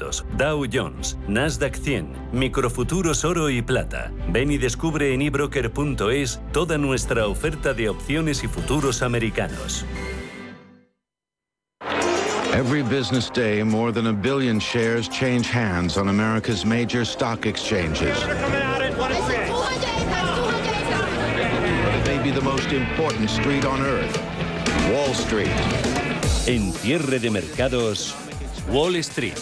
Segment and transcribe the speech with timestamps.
[0.00, 4.10] 500, Dow Jones, Nasdaq 100, Microfuturos Oro y Plata.
[4.28, 9.84] Ven y descubre en ebroker.es toda nuestra oferta de opciones y futuros americanos.
[12.52, 18.18] Every business day, more than a billion shares change hands on America's major stock exchanges.
[18.18, 18.26] It
[22.06, 24.14] may be the most important street on earth,
[24.92, 25.48] Wall Street.
[26.46, 28.14] En cierre de mercados,
[28.68, 29.38] Wall Street.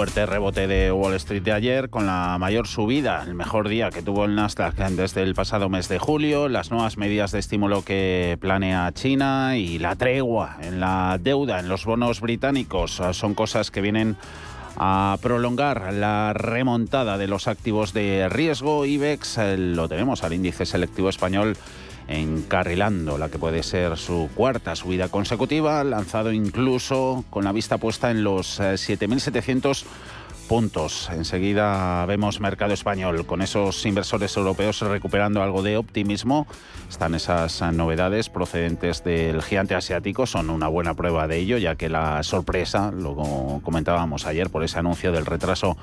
[0.00, 4.00] Fuerte rebote de Wall Street de ayer con la mayor subida, el mejor día que
[4.00, 8.38] tuvo el Nasdaq desde el pasado mes de julio, las nuevas medidas de estímulo que
[8.40, 13.82] planea China y la tregua en la deuda en los bonos británicos son cosas que
[13.82, 14.16] vienen
[14.78, 18.86] a prolongar la remontada de los activos de riesgo.
[18.86, 21.58] IBEX eh, lo tenemos al índice selectivo español
[22.08, 28.10] encarrilando la que puede ser su cuarta subida consecutiva, lanzado incluso con la vista puesta
[28.10, 29.84] en los 7.700
[30.50, 31.08] puntos.
[31.12, 36.48] Enseguida vemos mercado español con esos inversores europeos recuperando algo de optimismo.
[36.88, 41.88] Están esas novedades procedentes del gigante asiático, son una buena prueba de ello, ya que
[41.88, 45.76] la sorpresa, lo comentábamos ayer por ese anuncio del retraso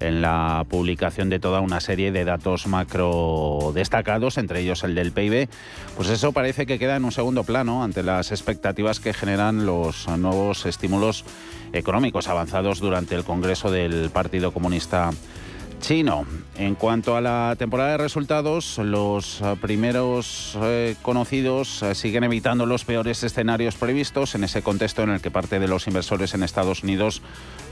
[0.00, 5.12] en la publicación de toda una serie de datos macro destacados, entre ellos el del
[5.12, 5.48] PIB,
[5.96, 10.08] pues eso parece que queda en un segundo plano ante las expectativas que generan los
[10.08, 11.24] nuevos estímulos
[11.72, 15.10] económicos avanzados durante el Congreso del Partido Comunista
[15.80, 16.26] chino.
[16.56, 22.84] En cuanto a la temporada de resultados, los primeros eh, conocidos eh, siguen evitando los
[22.84, 26.82] peores escenarios previstos en ese contexto en el que parte de los inversores en Estados
[26.82, 27.22] Unidos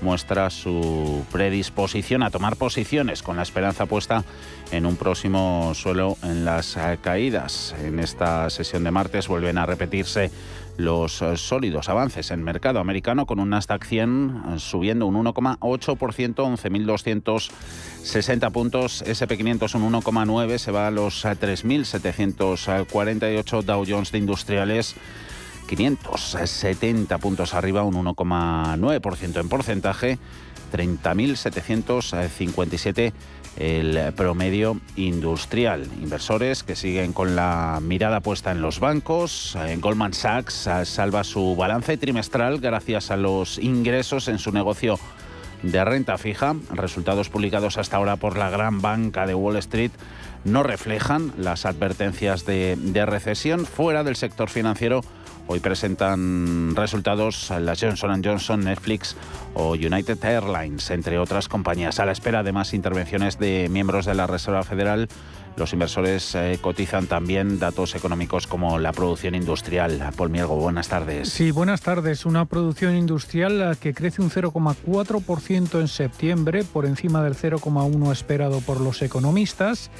[0.00, 4.24] muestra su predisposición a tomar posiciones con la esperanza puesta
[4.72, 7.74] en un próximo suelo en las eh, caídas.
[7.82, 10.30] En esta sesión de martes vuelven a repetirse
[10.76, 16.34] los eh, sólidos avances en mercado americano con un Nasdaq 100 eh, subiendo un 1,8%,
[16.34, 24.94] 11.260 puntos, SP500 un 1,9, se va a los 3.748 Dow Jones de industriales
[25.68, 30.18] 570 puntos arriba, un 1,9% en porcentaje,
[30.72, 33.12] 30.757
[33.56, 35.86] el promedio industrial.
[36.02, 39.56] Inversores que siguen con la mirada puesta en los bancos.
[39.56, 44.98] En Goldman Sachs salva su balance trimestral gracias a los ingresos en su negocio
[45.62, 46.56] de renta fija.
[46.70, 49.92] Resultados publicados hasta ahora por la gran banca de Wall Street
[50.44, 55.02] no reflejan las advertencias de recesión fuera del sector financiero
[55.46, 59.16] Hoy presentan resultados las Johnson Johnson, Netflix
[59.54, 62.00] o United Airlines, entre otras compañías.
[62.00, 65.08] A la espera de más intervenciones de miembros de la Reserva Federal,
[65.56, 70.02] los inversores eh, cotizan también datos económicos como la producción industrial.
[70.16, 71.28] Paul Mielgo, buenas tardes.
[71.28, 72.24] Sí, buenas tardes.
[72.24, 78.60] Una producción industrial eh, que crece un 0,4% en septiembre, por encima del 0,1% esperado
[78.60, 79.90] por los economistas.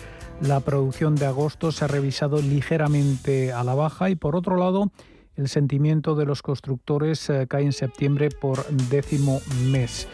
[0.41, 4.91] La producción de agosto se ha revisado ligeramente a la baja y, por otro lado,
[5.37, 10.09] el sentimiento de los constructores eh, cae en septiembre por décimo mes.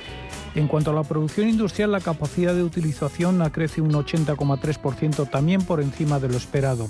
[0.55, 5.81] En cuanto a la producción industrial, la capacidad de utilización crece un 80,3%, también por
[5.81, 6.89] encima de lo esperado.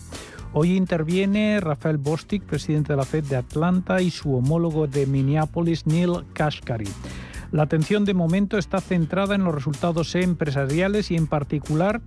[0.53, 5.87] Hoy interviene Rafael Bostic, presidente de la Fed de Atlanta, y su homólogo de Minneapolis,
[5.87, 6.89] Neil Kashkari.
[7.51, 12.01] La atención de momento está centrada en los resultados empresariales y en particular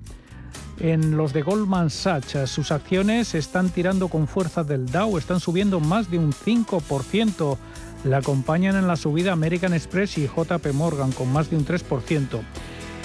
[0.81, 2.49] en los de Goldman Sachs.
[2.49, 7.57] Sus acciones están tirando con fuerza del Dow, están subiendo más de un 5%.
[8.03, 12.41] La acompañan en la subida American Express y JP Morgan con más de un 3%.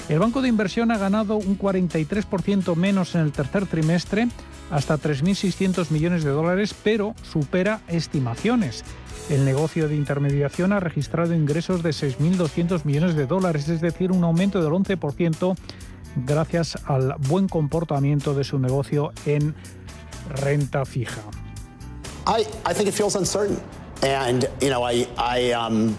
[0.08, 4.28] El banco de inversión ha ganado un 43% menos en el tercer trimestre,
[4.70, 8.84] hasta 3.600 millones de dólares, pero supera estimaciones.
[9.28, 14.24] El negocio de intermediación ha registrado ingresos de 6.200 millones de dólares, es decir, un
[14.24, 15.56] aumento del 11%
[16.16, 19.54] gracias al buen comportamiento de su negocio en
[20.42, 21.20] renta fija.
[22.26, 23.58] I, I think it feels uncertain.
[24.02, 25.96] And, you know, I, I, um,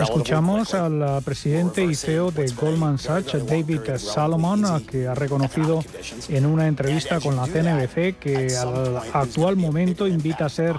[0.00, 5.84] Escuchamos al presidente y CEO de Goldman Sachs, David Salomon, que ha reconocido
[6.28, 10.76] en una entrevista con la CNBC que al actual momento invita a ser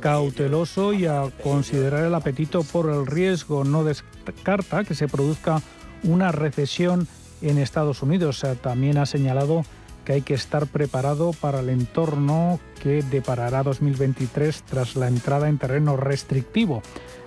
[0.00, 3.62] cauteloso y a considerar el apetito por el riesgo.
[3.64, 5.62] No descarta que se produzca
[6.02, 7.06] una recesión
[7.42, 8.44] en Estados Unidos.
[8.62, 9.79] También ha señalado que
[10.12, 15.96] hay que estar preparado para el entorno que deparará 2023 tras la entrada en terreno
[15.96, 16.82] restrictivo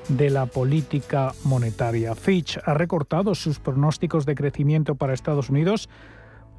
[0.09, 2.15] de la política monetaria.
[2.15, 5.89] Fitch ha recortado sus pronósticos de crecimiento para Estados Unidos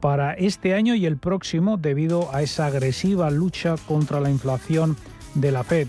[0.01, 4.97] para este año y el próximo debido a esa agresiva lucha contra la inflación
[5.35, 5.89] de la Fed.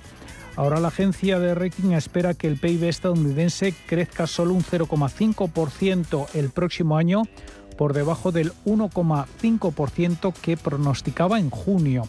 [0.56, 6.50] Ahora la agencia de rating espera que el PIB estadounidense crezca solo un 0,5% el
[6.50, 7.24] próximo año,
[7.78, 12.08] por debajo del 1,5% que pronosticaba en junio.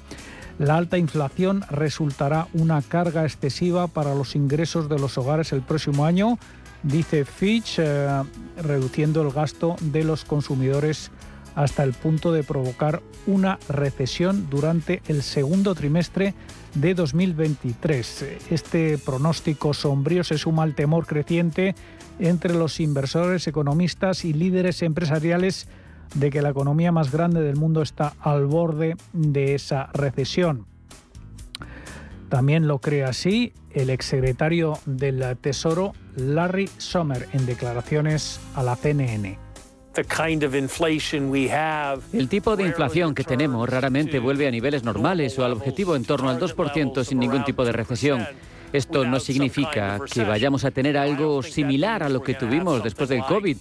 [0.59, 6.07] La alta inflación resultará una carga excesiva para los ingresos de los hogares el próximo
[6.07, 6.39] año,
[6.83, 8.23] dice Fitch, eh,
[8.63, 11.11] reduciendo el gasto de los consumidores
[11.55, 16.35] hasta el punto de provocar una recesión durante el segundo trimestre
[16.77, 18.27] de 2023.
[18.51, 21.75] Este pronóstico sombrío se suma al temor creciente
[22.19, 25.69] entre los inversores, economistas y líderes empresariales
[26.15, 30.67] de que la economía más grande del mundo está al borde de esa recesión.
[32.29, 39.46] También lo cree así el exsecretario del Tesoro Larry Sommer en declaraciones a la CNN.
[42.13, 46.05] El tipo de inflación que tenemos raramente vuelve a niveles normales o al objetivo en
[46.05, 48.27] torno al 2% sin ningún tipo de recesión.
[48.73, 53.23] Esto no significa que vayamos a tener algo similar a lo que tuvimos después del
[53.23, 53.57] COVID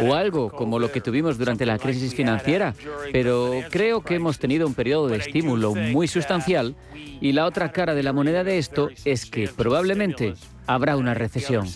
[0.00, 2.74] o algo como lo que tuvimos durante la crisis financiera,
[3.12, 6.74] pero creo que hemos tenido un periodo de estímulo muy sustancial
[7.20, 10.34] y la otra cara de la moneda de esto es que probablemente
[10.66, 11.66] habrá una recesión.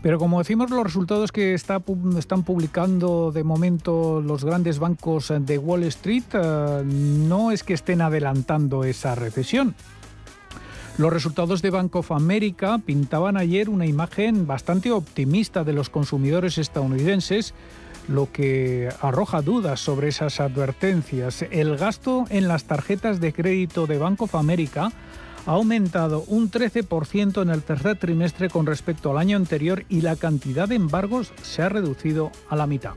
[0.00, 5.82] Pero como decimos, los resultados que están publicando de momento los grandes bancos de Wall
[5.84, 9.74] Street eh, no es que estén adelantando esa recesión.
[10.98, 16.58] Los resultados de Bank of America pintaban ayer una imagen bastante optimista de los consumidores
[16.58, 17.54] estadounidenses,
[18.08, 21.42] lo que arroja dudas sobre esas advertencias.
[21.50, 24.90] El gasto en las tarjetas de crédito de Bank of America
[25.48, 30.14] ha aumentado un 13% en el tercer trimestre con respecto al año anterior y la
[30.14, 32.96] cantidad de embargos se ha reducido a la mitad.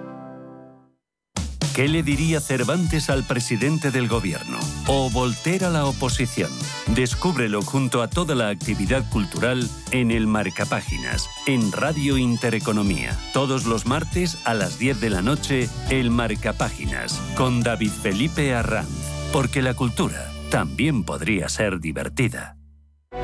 [1.75, 4.59] ¿Qué le diría Cervantes al presidente del gobierno?
[4.87, 6.51] ¿O Voltaire a la oposición?
[6.87, 13.17] Descúbrelo junto a toda la actividad cultural en el Marcapáginas, en Radio Intereconomía.
[13.31, 18.89] Todos los martes a las 10 de la noche, el Marcapáginas, con David Felipe Arranz.
[19.31, 22.57] Porque la cultura también podría ser divertida.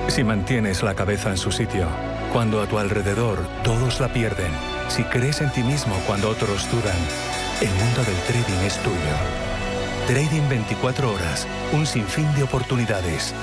[0.07, 1.85] Si mantienes la cabeza en su sitio,
[2.31, 4.51] cuando a tu alrededor todos la pierden,
[4.87, 6.95] si crees en ti mismo cuando otros dudan,
[7.61, 8.97] el mundo del trading es tuyo.
[10.05, 13.33] Trading 24 horas, un sinfín de oportunidades.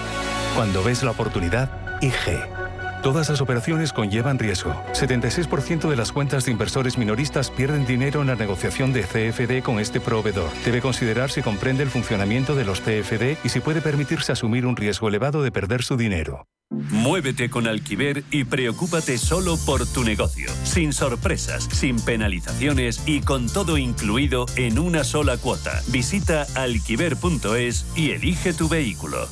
[0.54, 1.68] Cuando ves la oportunidad,
[2.00, 2.63] IG.
[3.04, 4.72] Todas las operaciones conllevan riesgo.
[4.94, 9.78] 76% de las cuentas de inversores minoristas pierden dinero en la negociación de CFD con
[9.78, 10.48] este proveedor.
[10.64, 14.74] Debe considerar si comprende el funcionamiento de los CFD y si puede permitirse asumir un
[14.74, 16.46] riesgo elevado de perder su dinero.
[16.70, 23.48] Muévete con Alquiver y preocúpate solo por tu negocio, sin sorpresas, sin penalizaciones y con
[23.48, 25.82] todo incluido en una sola cuota.
[25.88, 29.28] Visita alquiver.es y elige tu vehículo.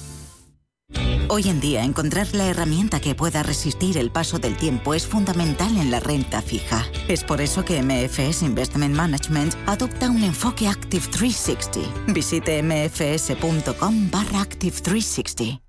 [1.28, 5.76] Hoy en día encontrar la herramienta que pueda resistir el paso del tiempo es fundamental
[5.76, 6.86] en la renta fija.
[7.08, 12.12] Es por eso que MFS Investment Management adopta un enfoque Active 360.
[12.12, 15.62] Visite mfs.com barra Active 360.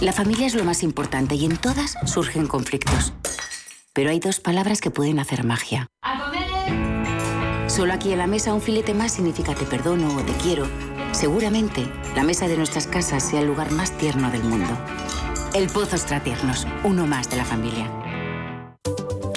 [0.00, 3.12] La familia es lo más importante y en todas surgen conflictos.
[3.92, 5.88] Pero hay dos palabras que pueden hacer magia.
[7.68, 10.66] Solo aquí en la mesa un filete más significa te perdono o te quiero.
[11.12, 14.78] Seguramente la mesa de nuestras casas sea el lugar más tierno del mundo.
[15.54, 17.90] El Pozo Tiernos, uno más de la familia.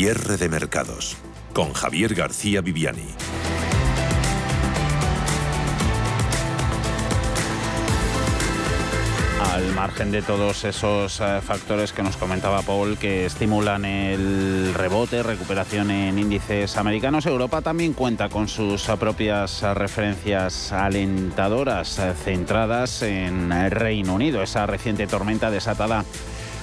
[0.00, 1.18] Cierre de mercados
[1.52, 3.04] con Javier García Viviani.
[9.52, 15.22] Al margen de todos esos eh, factores que nos comentaba Paul que estimulan el rebote,
[15.22, 23.52] recuperación en índices americanos, Europa también cuenta con sus propias referencias alentadoras eh, centradas en
[23.52, 24.42] el Reino Unido.
[24.42, 26.06] Esa reciente tormenta desatada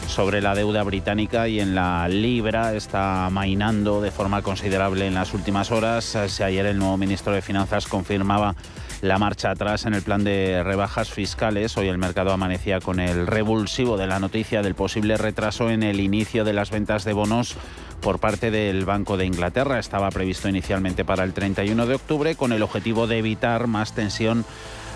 [0.07, 5.33] sobre la deuda británica y en la libra está mainando de forma considerable en las
[5.33, 6.17] últimas horas.
[6.27, 8.55] Si ayer el nuevo ministro de Finanzas confirmaba
[9.01, 11.77] la marcha atrás en el plan de rebajas fiscales.
[11.77, 15.99] Hoy el mercado amanecía con el revulsivo de la noticia del posible retraso en el
[15.99, 17.55] inicio de las ventas de bonos
[18.01, 19.79] por parte del Banco de Inglaterra.
[19.79, 24.45] Estaba previsto inicialmente para el 31 de octubre con el objetivo de evitar más tensión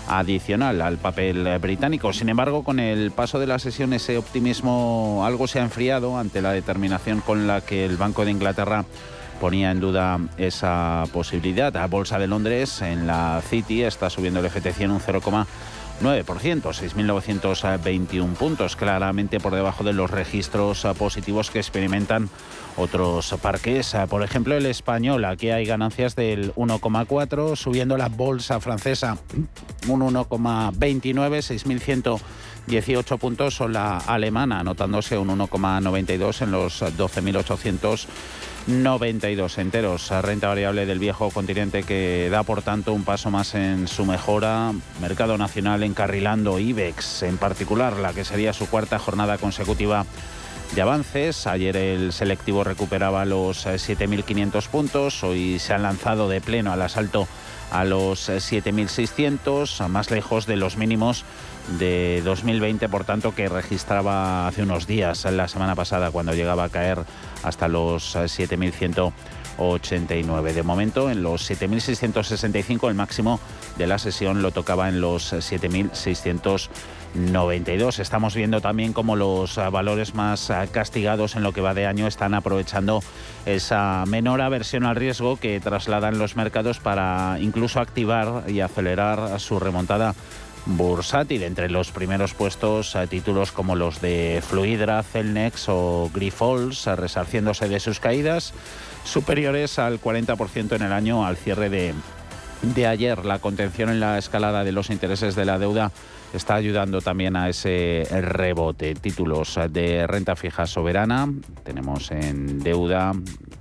[0.08, 2.12] adicional al papel británico.
[2.12, 6.42] Sin embargo, con el paso de la sesión ese optimismo algo se ha enfriado ante
[6.42, 8.84] la determinación con la que el Banco de Inglaterra
[9.40, 11.74] ponía en duda esa posibilidad.
[11.74, 15.00] La Bolsa de Londres en la City está subiendo el FT100 un
[16.02, 22.28] 0,9%, 6.921 puntos, claramente por debajo de los registros positivos que experimentan
[22.76, 23.94] otros parques.
[24.08, 29.18] Por ejemplo, el español, aquí hay ganancias del 1,4, subiendo la bolsa francesa
[29.88, 32.32] un 1,29,
[32.66, 36.82] 6.118 puntos, o la alemana anotándose un 1,92 en los
[38.68, 40.10] 12.892 enteros.
[40.22, 44.72] Renta variable del viejo continente que da por tanto un paso más en su mejora.
[45.00, 50.06] Mercado nacional encarrilando IBEX en particular, la que sería su cuarta jornada consecutiva
[50.74, 51.46] de avances.
[51.46, 56.82] Ayer el selectivo recuperaba los 7.500 eh, puntos, hoy se han lanzado de pleno al
[56.82, 57.26] asalto
[57.70, 61.24] a los 7.600, eh, más lejos de los mínimos
[61.78, 66.68] de 2020, por tanto, que registraba hace unos días, la semana pasada, cuando llegaba a
[66.68, 66.98] caer
[67.42, 70.48] hasta los 7.189.
[70.48, 73.40] Eh, de momento, en los 7.665, el máximo
[73.78, 76.68] de la sesión lo tocaba en los 7.600.
[77.14, 77.98] 92.
[77.98, 82.34] Estamos viendo también cómo los valores más castigados en lo que va de año están
[82.34, 83.02] aprovechando
[83.44, 89.60] esa menor aversión al riesgo que trasladan los mercados para incluso activar y acelerar su
[89.60, 90.14] remontada
[90.66, 91.42] bursátil.
[91.42, 97.80] Entre los primeros puestos a títulos como los de Fluidra, Celnex o Grifols, resarciéndose de
[97.80, 98.54] sus caídas
[99.04, 101.94] superiores al 40% en el año al cierre de,
[102.62, 103.24] de ayer.
[103.24, 105.90] La contención en la escalada de los intereses de la deuda
[106.32, 108.94] está ayudando también a ese rebote.
[108.94, 111.28] Títulos de renta fija soberana,
[111.64, 113.12] tenemos en deuda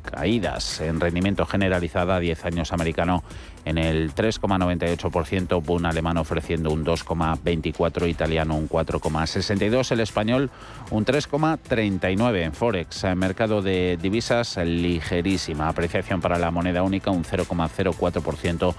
[0.02, 3.24] caídas en rendimiento generalizada 10 años americano
[3.66, 10.50] en el 3,98%, un alemán ofreciendo un 2,24%, italiano un 4,62%, el español
[10.90, 17.24] un 3,39% en Forex, en mercado de divisas ligerísima, apreciación para la moneda única un
[17.24, 18.74] 0,04%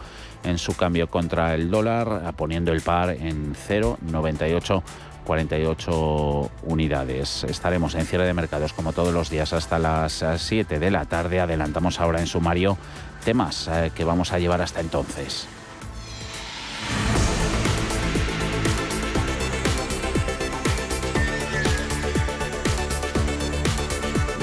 [0.44, 4.82] en su cambio contra el dólar, poniendo el par en 0,98.
[5.24, 7.44] 48 unidades.
[7.44, 11.40] Estaremos en cierre de mercados como todos los días hasta las 7 de la tarde.
[11.40, 12.76] Adelantamos ahora en sumario
[13.22, 15.48] temas eh, que vamos a llevar hasta entonces.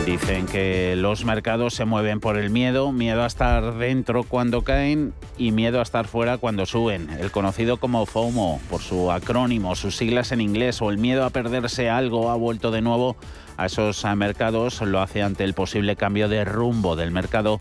[0.05, 5.13] Dicen que los mercados se mueven por el miedo, miedo a estar dentro cuando caen
[5.37, 7.11] y miedo a estar fuera cuando suben.
[7.11, 11.29] El conocido como FOMO, por su acrónimo, sus siglas en inglés, o el miedo a
[11.29, 13.17] perderse algo ha vuelto de nuevo
[13.55, 17.59] a esos mercados, lo hace ante el posible cambio de rumbo del mercado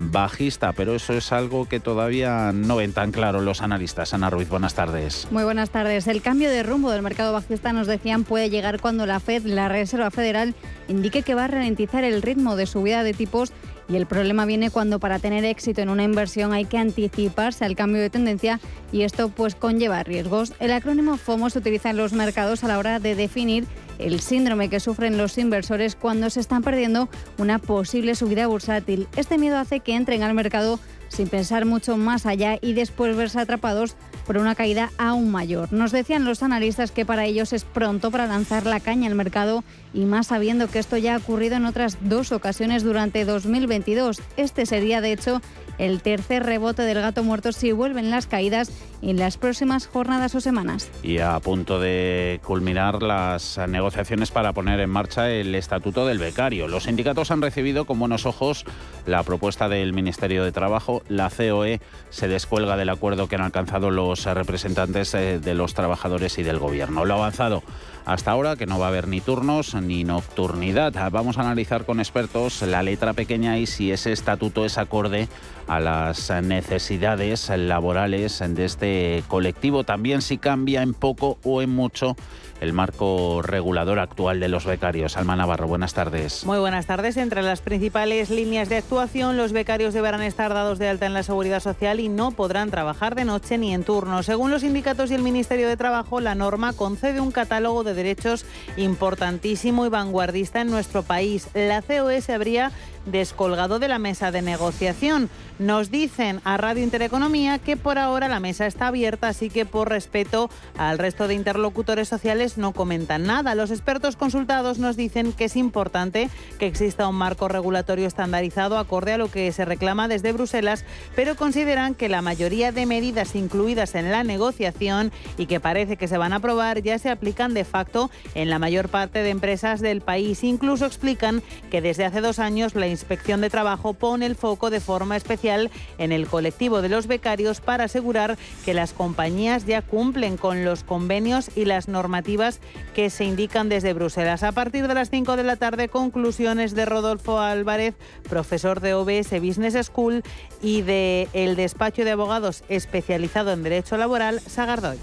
[0.00, 4.14] bajista, pero eso es algo que todavía no ven tan claro los analistas.
[4.14, 5.28] Ana Ruiz, buenas tardes.
[5.30, 6.06] Muy buenas tardes.
[6.06, 9.68] El cambio de rumbo del mercado bajista, nos decían, puede llegar cuando la Fed, la
[9.68, 10.54] Reserva Federal,
[10.88, 13.52] indique que va a ralentizar el ritmo de subida de tipos
[13.90, 17.74] y el problema viene cuando para tener éxito en una inversión hay que anticiparse al
[17.74, 18.60] cambio de tendencia
[18.92, 20.54] y esto pues conlleva riesgos.
[20.60, 23.66] El acrónimo FOMO se utiliza en los mercados a la hora de definir
[24.06, 29.08] el síndrome que sufren los inversores cuando se están perdiendo una posible subida bursátil.
[29.16, 33.40] Este miedo hace que entren al mercado sin pensar mucho más allá y después verse
[33.40, 35.72] atrapados por una caída aún mayor.
[35.72, 39.64] Nos decían los analistas que para ellos es pronto para lanzar la caña al mercado
[39.92, 44.20] y más sabiendo que esto ya ha ocurrido en otras dos ocasiones durante 2022.
[44.36, 45.40] Este sería, de hecho,
[45.78, 48.70] el tercer rebote del gato muerto si vuelven las caídas
[49.02, 50.90] en las próximas jornadas o semanas.
[51.02, 56.68] Y a punto de culminar las negociaciones para poner en marcha el estatuto del becario.
[56.68, 58.66] Los sindicatos han recibido con buenos ojos
[59.06, 61.02] la propuesta del Ministerio de Trabajo.
[61.08, 61.80] La COE
[62.10, 66.58] se descuelga del acuerdo que han alcanzado los representantes eh, de los trabajadores y del
[66.58, 67.06] Gobierno.
[67.06, 67.62] Lo avanzado
[68.04, 70.92] hasta ahora, que no va a haber ni turnos ni nocturnidad.
[71.10, 75.28] Vamos a analizar con expertos la letra pequeña y si ese estatuto es acorde
[75.66, 79.84] a las necesidades laborales de este colectivo.
[79.84, 82.16] También si cambia en poco o en mucho
[82.60, 85.16] el marco regulador actual de los becarios.
[85.16, 86.44] Alma Navarro, buenas tardes.
[86.44, 87.16] Muy buenas tardes.
[87.16, 91.22] Entre las principales líneas de actuación, los becarios deberán estar dados de alta en la
[91.22, 94.22] seguridad social y no podrán trabajar de noche ni en turno.
[94.22, 98.44] Según los sindicatos y el Ministerio de Trabajo, la norma concede un catálogo de derechos
[98.76, 101.48] importantísimo y vanguardista en nuestro país.
[101.54, 102.72] La COE se habría
[103.06, 105.30] descolgado de la mesa de negociación.
[105.60, 109.90] Nos dicen a Radio Intereconomía que por ahora la mesa está abierta, así que por
[109.90, 110.48] respeto
[110.78, 113.54] al resto de interlocutores sociales no comentan nada.
[113.54, 119.12] Los expertos consultados nos dicen que es importante que exista un marco regulatorio estandarizado acorde
[119.12, 123.94] a lo que se reclama desde Bruselas, pero consideran que la mayoría de medidas incluidas
[123.94, 127.66] en la negociación y que parece que se van a aprobar ya se aplican de
[127.66, 130.42] facto en la mayor parte de empresas del país.
[130.42, 134.80] Incluso explican que desde hace dos años la Inspección de Trabajo pone el foco de
[134.80, 135.49] forma especial
[135.98, 140.84] en el colectivo de los becarios para asegurar que las compañías ya cumplen con los
[140.84, 142.60] convenios y las normativas
[142.94, 144.42] que se indican desde Bruselas.
[144.42, 147.94] A partir de las 5 de la tarde, conclusiones de Rodolfo Álvarez,
[148.28, 150.22] profesor de OBS Business School
[150.62, 154.98] y de despacho de abogados especializado en Derecho Laboral, Sagardoy.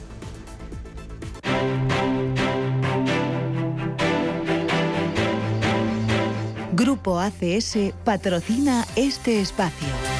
[6.73, 10.16] Grupo ACS patrocina este espacio.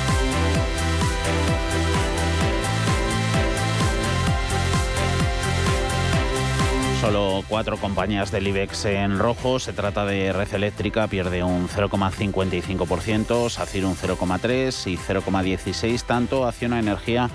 [7.08, 9.60] Solo cuatro compañías del IBEX en rojo.
[9.60, 16.80] Se trata de Red Eléctrica, pierde un 0,55%, SACIR un 0,3% y 0,16%, tanto Acciona
[16.80, 17.30] Energía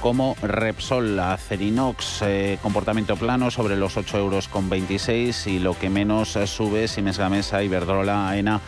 [0.00, 5.88] como Repsol, Acerinox, eh, comportamiento plano sobre los 8 euros con 26 y lo que
[5.88, 8.60] menos sube Siemens Gamesa, Iberdrola, AENA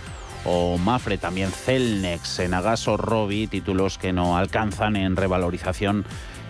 [0.44, 6.04] o Mafre, también Celnex, Enagaso, Robi, títulos que no alcanzan en revalorización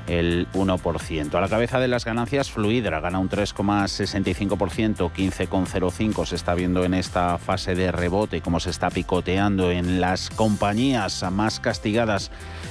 [0.07, 1.35] el 1%.
[1.35, 6.95] A la cabeza de las ganancias, Fluidra gana un 3,65%, 15,05% se está viendo en
[6.95, 12.31] esta fase de rebote, como se está picoteando en las compañías más castigadas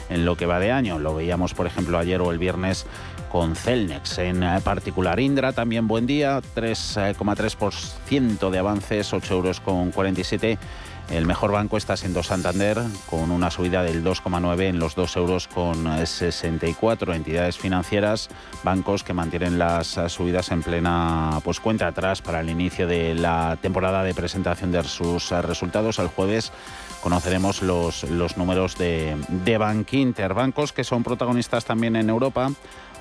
[0.10, 1.00] en lo que va de año.
[1.00, 2.86] Lo veíamos, por ejemplo, ayer o el viernes
[3.32, 4.20] con Celnex.
[4.20, 10.60] En particular, Indra también buen día, 3,3% de avances, 8 euros con 47
[11.10, 15.48] el mejor banco está siendo Santander, con una subida del 2,9 en los 2 euros
[15.48, 18.30] con 64 entidades financieras,
[18.64, 23.58] bancos que mantienen las subidas en plena pues, cuenta atrás para el inicio de la
[23.62, 26.00] temporada de presentación de sus resultados.
[26.00, 26.52] El jueves
[27.02, 32.50] conoceremos los, los números de, de Bankinter, bancos que son protagonistas también en Europa.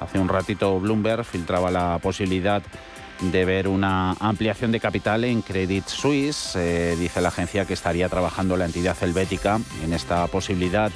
[0.01, 2.63] Hace un ratito Bloomberg filtraba la posibilidad
[3.21, 6.57] ver una ampliación de capital en Credit Suisse.
[6.57, 10.91] Eh, dice la agencia que estaría trabajando la entidad helvética en esta posibilidad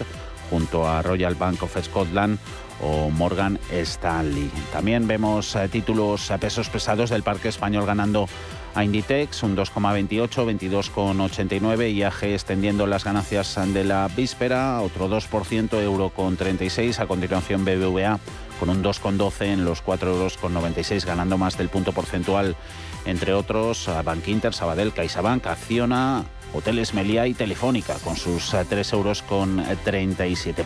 [0.50, 2.38] junto a Royal Bank of Scotland
[2.82, 4.50] o Morgan Stanley.
[4.72, 8.28] También vemos eh, títulos a pesos pesados del parque español ganando
[8.74, 15.80] a Inditex un 2,28, 22,89 y AG extendiendo las ganancias de la víspera, otro 2%,
[15.82, 18.20] euro con 36, a continuación BBVA
[18.58, 22.56] con un 2,12 en los 4,96 euros ganando más del punto porcentual,
[23.04, 29.22] entre otros a Bankinter, Sabadell, CaixaBank, Acciona, Hoteles Meliá y Telefónica, con sus 3,37 euros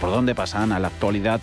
[0.01, 1.41] ¿Por dónde pasan a la actualidad?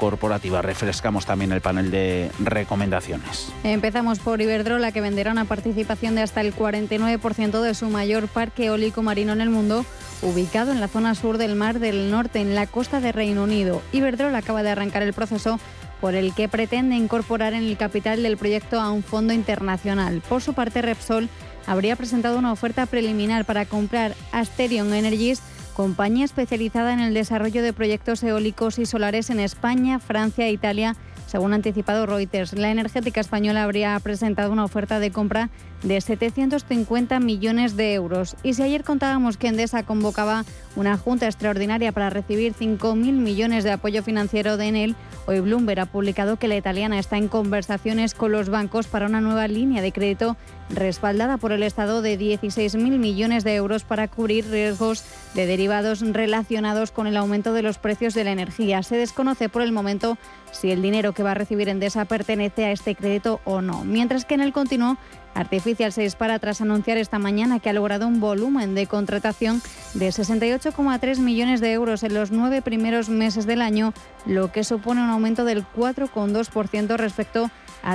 [0.00, 0.62] corporativa.
[0.62, 3.52] Refrescamos también el panel de recomendaciones.
[3.62, 8.66] Empezamos por Iberdrola, que venderá una participación de hasta el 49% de su mayor parque
[8.66, 9.84] eólico marino en el mundo,
[10.22, 13.82] ubicado en la zona sur del Mar del Norte, en la costa de Reino Unido.
[13.92, 15.60] Iberdrola acaba de arrancar el proceso
[16.00, 20.22] por el que pretende incorporar en el capital del proyecto a un fondo internacional.
[20.28, 21.28] Por su parte, Repsol
[21.66, 25.42] habría presentado una oferta preliminar para comprar Asterion Energies
[25.74, 30.94] compañía especializada en el desarrollo de proyectos eólicos y solares en España, Francia e Italia
[31.30, 35.48] según ha anticipado Reuters, la energética española habría presentado una oferta de compra
[35.84, 38.34] de 750 millones de euros.
[38.42, 43.70] Y si ayer contábamos que Endesa convocaba una junta extraordinaria para recibir 5.000 millones de
[43.70, 48.32] apoyo financiero de Enel, hoy Bloomberg ha publicado que la italiana está en conversaciones con
[48.32, 50.36] los bancos para una nueva línea de crédito
[50.70, 55.04] respaldada por el Estado de 16.000 millones de euros para cubrir riesgos
[55.34, 58.82] de derivados relacionados con el aumento de los precios de la energía.
[58.82, 60.16] Se desconoce por el momento
[60.52, 63.84] si el dinero que va a recibir Endesa pertenece a este crédito o no.
[63.84, 64.96] Mientras que en el continuo,
[65.34, 69.62] Artificial se dispara tras anunciar esta mañana que ha logrado un volumen de contratación
[69.94, 73.94] de 68,3 millones de euros en los nueve primeros meses del año,
[74.26, 77.50] lo que supone un aumento del 4,2% respecto a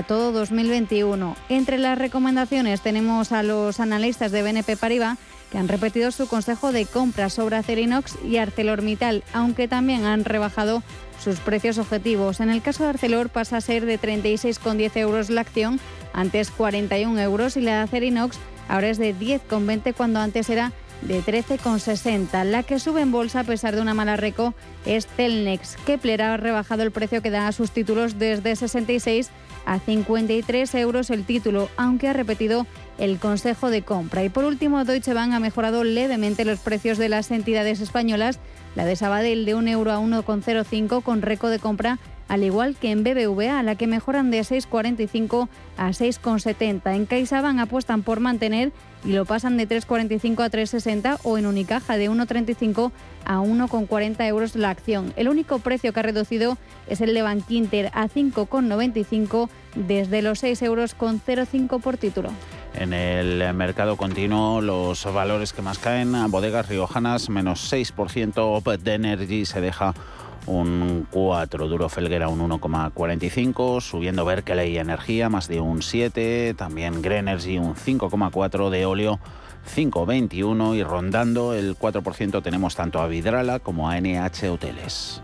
[0.07, 1.35] todo 2021.
[1.49, 5.17] Entre las recomendaciones tenemos a los analistas de BNP Paribas
[5.51, 10.83] que han repetido su consejo de compra sobre Acerinox y ArcelorMittal, aunque también han rebajado
[11.23, 12.39] sus precios objetivos.
[12.39, 15.79] En el caso de Arcelor pasa a ser de 36,10 euros la acción,
[16.13, 21.21] antes 41 euros, y la de Acerinox ahora es de 10,20 cuando antes era de
[21.21, 22.43] 13,60.
[22.45, 24.53] La que sube en bolsa a pesar de una mala reco
[24.85, 25.77] es Telnex.
[25.85, 29.29] Kepler ha rebajado el precio que da a sus títulos desde 66
[29.65, 34.23] a 53 euros el título, aunque ha repetido el consejo de compra.
[34.23, 38.39] Y por último, Deutsche Bank ha mejorado levemente los precios de las entidades españolas,
[38.75, 42.91] la de Sabadell de 1 euro a 1,05 con récord de compra al igual que
[42.91, 46.95] en BBVA, a la que mejoran de 6,45 a 6,70.
[46.95, 48.71] En CaixaBank apuestan por mantener
[49.05, 52.91] y lo pasan de 3,45 a 3,60 o en Unicaja de 1,35
[53.25, 55.13] a 1,40 euros la acción.
[55.15, 60.61] El único precio que ha reducido es el de Bankinter a 5,95 desde los 6
[60.63, 62.31] euros con 0,5 por título.
[62.73, 68.95] En el mercado continuo, los valores que más caen, bodegas riojanas menos 6%, Opet de
[68.95, 69.93] Energy se deja
[70.47, 77.57] un 4, Duro Felguera un 1,45, subiendo Berkeley Energía más de un 7, también Grenergy
[77.57, 79.19] un 5,4 de óleo
[79.65, 85.21] 5,21 y rondando el 4% tenemos tanto a Vidrala como a NH Hoteles.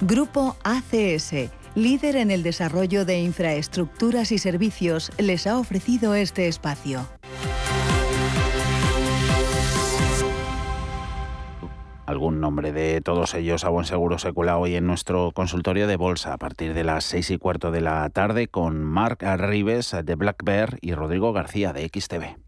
[0.00, 7.06] Grupo ACS, líder en el desarrollo de infraestructuras y servicios, les ha ofrecido este espacio.
[12.08, 16.32] Algún nombre de todos ellos a buen seguro secula hoy en nuestro consultorio de bolsa
[16.32, 20.42] a partir de las seis y cuarto de la tarde con Marc Arribes de Black
[20.42, 22.47] Bear y Rodrigo García de XTV.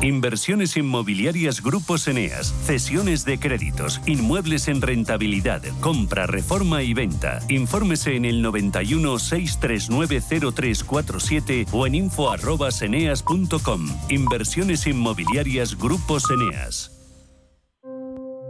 [0.00, 7.40] Inversiones inmobiliarias Grupos Eneas, cesiones de créditos, inmuebles en rentabilidad, compra, reforma y venta.
[7.48, 10.20] Infórmese en el 91 639
[10.54, 13.88] 0347 o en info@eneas.com.
[14.08, 16.92] Inversiones inmobiliarias Grupos Eneas.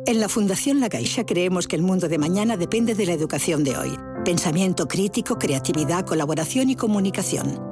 [0.05, 3.62] En la Fundación La Caixa creemos que el mundo de mañana depende de la educación
[3.62, 3.96] de hoy.
[4.24, 7.71] Pensamiento crítico, creatividad, colaboración y comunicación.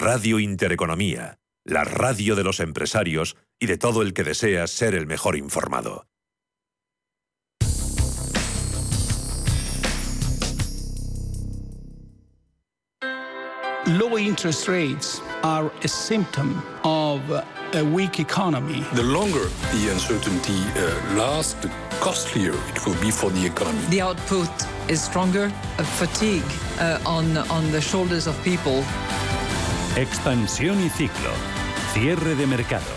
[0.00, 5.06] Radio Intereconomía, la radio de los empresarios y de todo el que desea ser el
[5.06, 6.06] mejor informado.
[13.86, 17.20] Low interest rates are a symptom of
[17.74, 18.82] a weak economy.
[18.94, 23.86] The longer the uncertainty uh, lasts, the costlier it will be for the economy.
[23.90, 24.50] The output
[24.88, 26.42] is stronger, a fatigue
[26.78, 28.82] uh, on, on the shoulders of people.
[29.96, 31.30] Expansión y ciclo.
[31.92, 32.93] Cierre de mercados.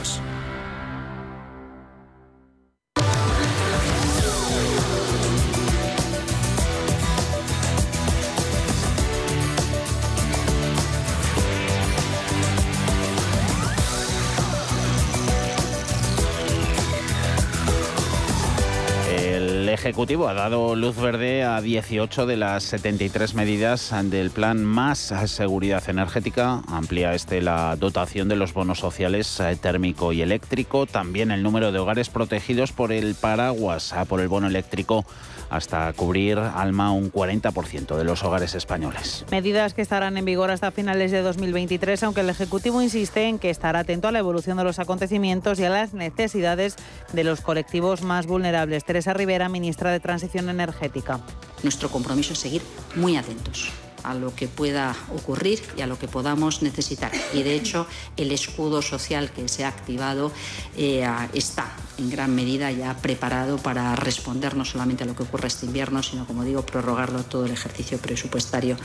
[19.97, 25.89] Ejecutivo ha dado luz verde a 18 de las 73 medidas del plan Más Seguridad
[25.89, 26.61] Energética.
[26.67, 30.85] Amplía este la dotación de los bonos sociales eh, térmico y eléctrico.
[30.85, 35.03] También el número de hogares protegidos por el paraguas, ah, por el bono eléctrico
[35.49, 39.25] hasta cubrir, Alma, un 40% de los hogares españoles.
[39.31, 43.49] Medidas que estarán en vigor hasta finales de 2023, aunque el Ejecutivo insiste en que
[43.49, 46.75] estará atento a la evolución de los acontecimientos y a las necesidades
[47.13, 48.85] de los colectivos más vulnerables.
[48.85, 51.19] Teresa Rivera, ministra de Transición Energética.
[51.63, 52.61] Nuestro compromiso es seguir
[52.95, 53.71] muy atentos
[54.03, 57.11] a lo que pueda ocurrir y a lo que podamos necesitar.
[57.33, 60.31] Y de hecho, el escudo social que se ha activado
[60.77, 65.47] eh, está en gran medida ya preparado para responder no solamente a lo que ocurre
[65.47, 68.77] este invierno, sino, como digo, prorrogarlo todo el ejercicio presupuestario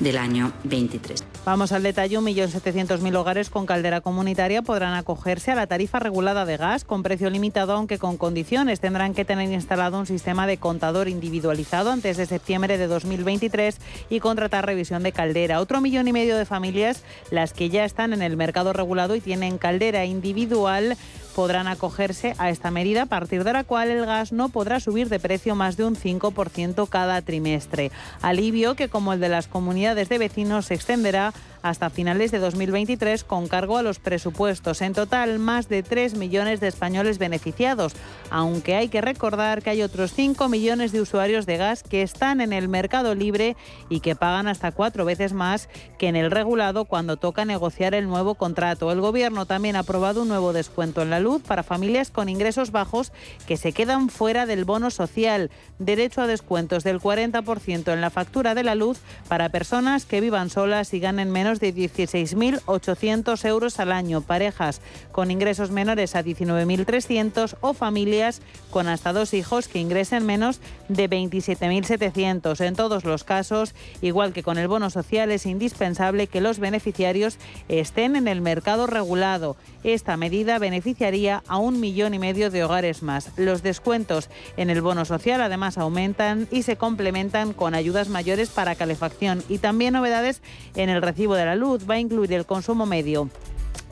[0.00, 1.24] del año 23.
[1.44, 2.18] Vamos al detalle.
[2.18, 7.30] 1.700.000 hogares con caldera comunitaria podrán acogerse a la tarifa regulada de gas con precio
[7.30, 8.80] limitado, aunque con condiciones.
[8.80, 13.78] Tendrán que tener instalado un sistema de contador individualizado antes de septiembre de 2023
[14.10, 15.60] y contratar revisión de caldera.
[15.60, 19.20] Otro millón y medio de familias, las que ya están en el mercado regulado y
[19.20, 20.96] tienen caldera individual,
[21.34, 25.08] podrán acogerse a esta medida, a partir de la cual el gas no podrá subir
[25.08, 27.90] de precio más de un 5% cada trimestre.
[28.22, 31.32] Alivio que, como el de las comunidades de vecinos, se extenderá
[31.64, 34.82] hasta finales de 2023 con cargo a los presupuestos.
[34.82, 37.94] En total, más de 3 millones de españoles beneficiados,
[38.28, 42.42] aunque hay que recordar que hay otros 5 millones de usuarios de gas que están
[42.42, 43.56] en el mercado libre
[43.88, 48.08] y que pagan hasta cuatro veces más que en el regulado cuando toca negociar el
[48.08, 48.92] nuevo contrato.
[48.92, 52.72] El Gobierno también ha aprobado un nuevo descuento en la luz para familias con ingresos
[52.72, 53.10] bajos
[53.46, 55.50] que se quedan fuera del bono social.
[55.78, 58.98] Derecho a descuentos del 40% en la factura de la luz
[59.28, 64.80] para personas que vivan solas y ganen menos de 16.800 euros al año, parejas
[65.12, 68.40] con ingresos menores a 19.300 o familias
[68.70, 72.64] con hasta dos hijos que ingresen menos de 27.700.
[72.64, 77.38] En todos los casos, igual que con el bono social, es indispensable que los beneficiarios
[77.68, 79.56] estén en el mercado regulado.
[79.82, 83.30] Esta medida beneficiaría a un millón y medio de hogares más.
[83.36, 88.74] Los descuentos en el bono social además aumentan y se complementan con ayudas mayores para
[88.74, 90.42] calefacción y también novedades
[90.74, 91.88] en el recibo la luz.
[91.88, 93.28] Va a incluir el consumo medio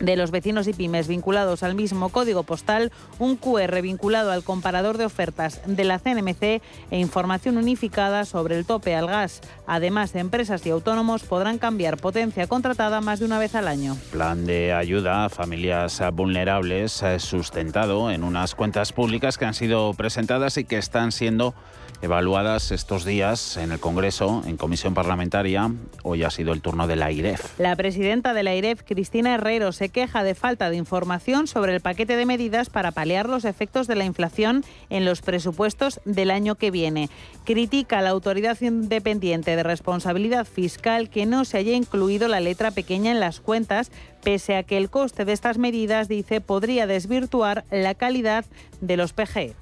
[0.03, 4.99] de los vecinos y pymes vinculados al mismo código postal, un QR vinculado al comparador
[4.99, 6.61] de ofertas de la CNMC e
[6.99, 9.41] información unificada sobre el tope al gas.
[9.67, 13.97] Además, empresas y autónomos podrán cambiar potencia contratada más de una vez al año.
[14.11, 19.95] Plan de ayuda a familias vulnerables eh, sustentado en unas cuentas públicas que han sido
[19.95, 21.55] presentadas y que están siendo
[22.03, 25.71] evaluadas estos días en el Congreso, en comisión parlamentaria.
[26.03, 27.59] Hoy ha sido el turno de la IREF.
[27.61, 31.81] La presidenta de la IREF, Cristina Herrero, se queja de falta de información sobre el
[31.81, 36.57] paquete de medidas para paliar los efectos de la inflación en los presupuestos del año
[36.57, 37.09] que viene.
[37.45, 42.73] Critica a la Autoridad Independiente de Responsabilidad Fiscal que no se haya incluido la letra
[42.73, 43.93] pequeña en las cuentas,
[44.25, 48.45] pese a que el coste de estas medidas, dice, podría desvirtuar la calidad
[48.81, 49.55] de los PGE.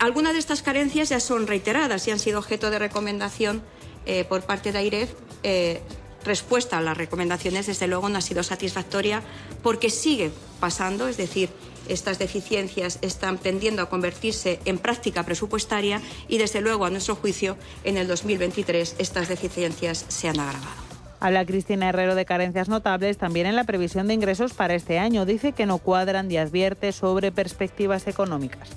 [0.00, 3.62] Algunas de estas carencias ya son reiteradas y han sido objeto de recomendación
[4.06, 5.12] eh, por parte de AIREF.
[5.42, 5.82] Eh,
[6.24, 9.22] respuesta a las recomendaciones, desde luego, no ha sido satisfactoria
[9.62, 11.50] porque sigue pasando, es decir,
[11.86, 17.58] estas deficiencias están tendiendo a convertirse en práctica presupuestaria y, desde luego, a nuestro juicio,
[17.84, 20.80] en el 2023 estas deficiencias se han agravado.
[21.20, 25.26] Habla Cristina Herrero de carencias notables también en la previsión de ingresos para este año.
[25.26, 28.70] Dice que no cuadran y advierte sobre perspectivas económicas.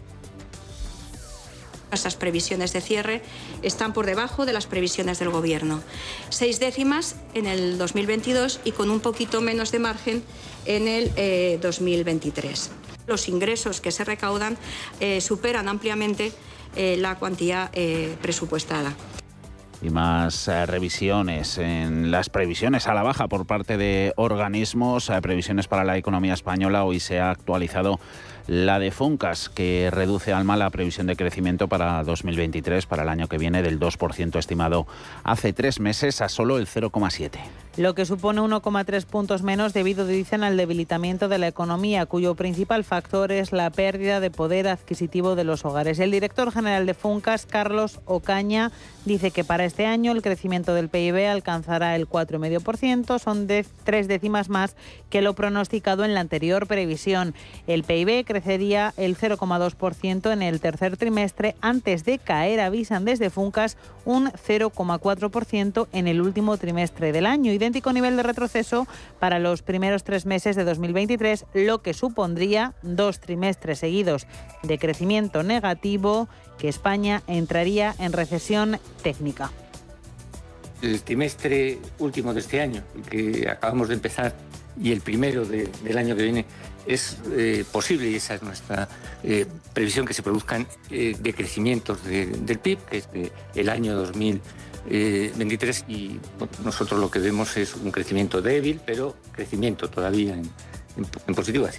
[1.93, 3.21] Nuestras previsiones de cierre
[3.61, 5.79] están por debajo de las previsiones del Gobierno.
[6.29, 10.23] Seis décimas en el 2022 y con un poquito menos de margen
[10.65, 12.65] en el 2023.
[12.65, 14.57] Eh, Los ingresos que se recaudan
[14.99, 16.31] eh, superan ampliamente
[16.75, 17.69] eh, la cuantía
[18.23, 18.95] presupuestada
[19.83, 25.83] y más revisiones en las previsiones a la baja por parte de organismos, previsiones para
[25.83, 26.85] la economía española.
[26.85, 27.99] Hoy se ha actualizado
[28.47, 33.09] la de Funcas, que reduce al mal la previsión de crecimiento para 2023, para el
[33.09, 34.87] año que viene, del 2% estimado
[35.23, 37.39] hace tres meses a solo el 0,7%
[37.77, 42.83] lo que supone 1,3 puntos menos debido, dicen, al debilitamiento de la economía, cuyo principal
[42.83, 45.99] factor es la pérdida de poder adquisitivo de los hogares.
[45.99, 48.71] El director general de Funcas, Carlos Ocaña,
[49.05, 54.07] dice que para este año el crecimiento del PIB alcanzará el 4,5%, son de tres
[54.07, 54.75] décimas más
[55.09, 57.33] que lo pronosticado en la anterior previsión.
[57.65, 63.77] El PIB crecería el 0,2% en el tercer trimestre antes de caer, avisan desde Funcas,
[64.05, 68.87] un 0,4% en el último trimestre del año idéntico nivel de retroceso
[69.19, 74.25] para los primeros tres meses de 2023, lo que supondría dos trimestres seguidos
[74.63, 79.51] de crecimiento negativo que España entraría en recesión técnica.
[80.81, 84.33] El trimestre último de este año, que acabamos de empezar,
[84.81, 86.45] y el primero del año que viene,
[86.87, 88.87] es eh, posible, y esa es nuestra
[89.23, 93.09] eh, previsión, que se produzcan eh, decrecimientos del PIB, que es
[93.53, 94.41] del año 2000.
[94.85, 96.19] 23 y
[96.61, 100.51] nosotros lo que vemos es un crecimiento débil, pero crecimiento todavía en,
[100.97, 101.69] en, positivo.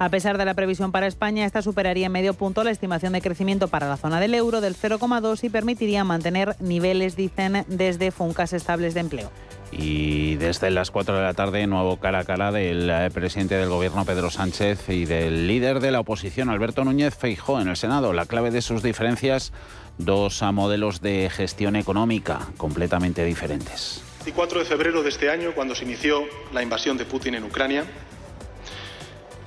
[0.00, 3.20] A pesar de la previsión para España, esta superaría en medio punto la estimación de
[3.20, 8.52] crecimiento para la zona del euro del 0,2 y permitiría mantener niveles, dicen, desde funcas
[8.52, 9.30] estables de empleo.
[9.72, 13.68] Y desde las 4 de la tarde, nuevo cara a cara del eh, presidente del
[13.68, 18.12] gobierno Pedro Sánchez y del líder de la oposición Alberto Núñez Feijó en el Senado.
[18.12, 19.52] La clave de sus diferencias
[19.98, 24.02] dos modelos de gestión económica completamente diferentes.
[24.26, 27.44] El 4 de febrero de este año, cuando se inició la invasión de Putin en
[27.44, 27.84] Ucrania,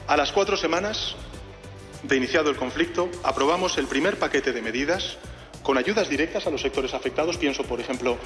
[0.07, 1.15] a las cuatro semanas
[2.03, 5.17] de iniciado el conflicto, aprobamos el primer paquete de medidas
[5.63, 7.37] con ayudas directas a los sectores afectados.
[7.37, 8.17] Pienso, por ejemplo,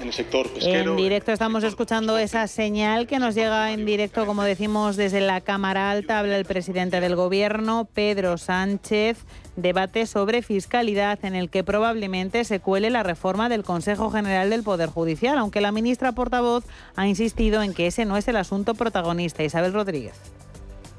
[0.00, 0.92] en el sector pesquero.
[0.92, 5.40] En directo estamos escuchando esa señal que nos llega en directo, como decimos, desde la
[5.40, 6.20] Cámara Alta.
[6.20, 9.18] Habla el presidente del Gobierno, Pedro Sánchez.
[9.56, 14.64] Debate sobre fiscalidad en el que probablemente se cuele la reforma del Consejo General del
[14.64, 16.64] Poder Judicial, aunque la ministra portavoz
[16.96, 19.44] ha insistido en que ese no es el asunto protagonista.
[19.44, 20.14] Isabel Rodríguez.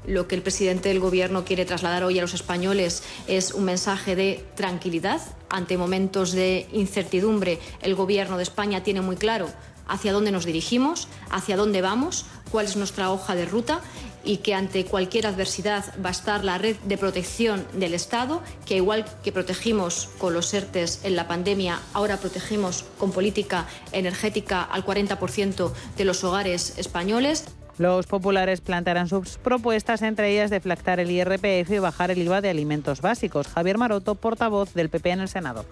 [0.06, 4.14] Lo que el presidente del Gobierno quiere trasladar hoy a los españoles es un mensaje
[4.14, 5.20] de tranquilidad.
[5.48, 9.48] Ante momentos de incertidumbre, el Gobierno de España tiene muy claro
[9.88, 13.80] hacia dónde nos dirigimos, hacia dónde vamos, cuál es nuestra hoja de ruta
[14.24, 18.76] y que ante cualquier adversidad va a estar la red de protección del Estado, que
[18.76, 24.84] igual que protegimos con los ERTES en la pandemia, ahora protegimos con política energética al
[24.84, 27.44] 40% de los hogares españoles.
[27.78, 32.50] Los populares plantearán sus propuestas, entre ellas deflactar el IRPF y bajar el IVA de
[32.50, 33.48] alimentos básicos.
[33.48, 35.66] Javier Maroto, portavoz del PP en el Senado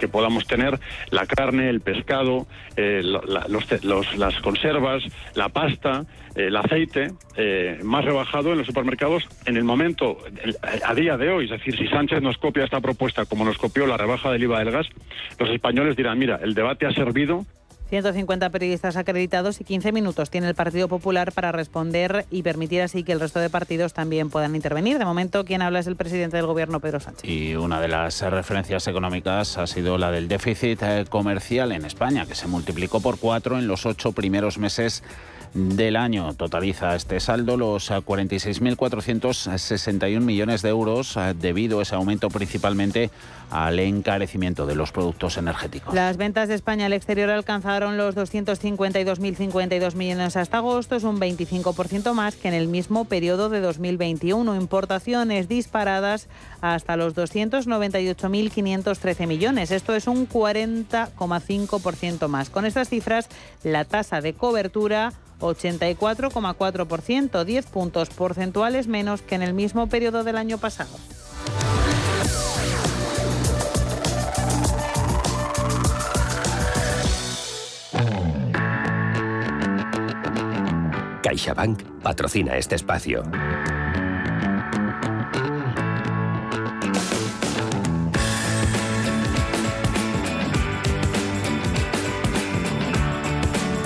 [0.00, 5.02] que podamos tener la carne, el pescado, eh, las conservas,
[5.34, 10.16] la pasta, eh, el aceite eh, más rebajado en los supermercados en el momento,
[10.84, 11.44] a día de hoy.
[11.44, 14.60] Es decir, si Sánchez nos copia esta propuesta como nos copió la rebaja del IVA
[14.60, 14.86] del gas,
[15.38, 17.44] los españoles dirán, mira, el debate ha servido
[17.90, 23.02] 150 periodistas acreditados y 15 minutos tiene el Partido Popular para responder y permitir así
[23.02, 24.98] que el resto de partidos también puedan intervenir.
[24.98, 27.28] De momento, quien habla es el presidente del Gobierno, Pedro Sánchez.
[27.28, 32.26] Y una de las referencias económicas ha sido la del déficit eh, comercial en España,
[32.26, 35.02] que se multiplicó por cuatro en los ocho primeros meses
[35.54, 36.32] del año.
[36.34, 43.10] Totaliza este saldo los 46.461 eh, millones de euros eh, debido a ese aumento principalmente
[43.50, 45.94] al encarecimiento de los productos energéticos.
[45.94, 52.12] Las ventas de España al exterior alcanzaron los 252.052 millones hasta agosto, es un 25%
[52.14, 54.56] más que en el mismo periodo de 2021.
[54.56, 56.28] Importaciones disparadas
[56.60, 59.70] hasta los 298.513 millones.
[59.70, 62.50] Esto es un 40,5% más.
[62.50, 63.28] Con estas cifras,
[63.64, 70.36] la tasa de cobertura 84,4%, 10 puntos porcentuales menos que en el mismo periodo del
[70.36, 70.90] año pasado.
[81.30, 83.22] CaixaBank patrocina este espacio.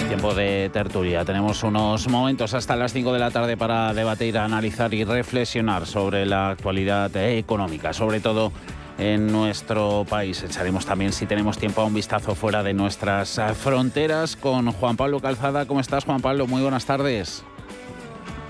[0.09, 1.27] tiempo de tertulia.
[1.27, 6.25] Tenemos unos momentos hasta las 5 de la tarde para debatir, analizar y reflexionar sobre
[6.25, 8.53] la actualidad económica, sobre todo
[8.99, 10.43] en nuestro país.
[10.43, 15.21] Echaremos también, si tenemos tiempo, a un vistazo fuera de nuestras fronteras con Juan Pablo
[15.21, 15.67] Calzada.
[15.67, 16.47] ¿Cómo estás, Juan Pablo?
[16.47, 17.45] Muy buenas tardes.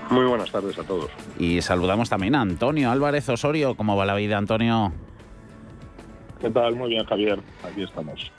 [0.09, 1.09] Muy buenas tardes a todos.
[1.39, 3.75] Y saludamos también a Antonio Álvarez Osorio.
[3.75, 4.93] ¿Cómo va la vida, Antonio?
[6.39, 6.75] ¿Qué tal?
[6.75, 7.39] Muy bien, Javier.
[7.63, 8.31] Aquí estamos.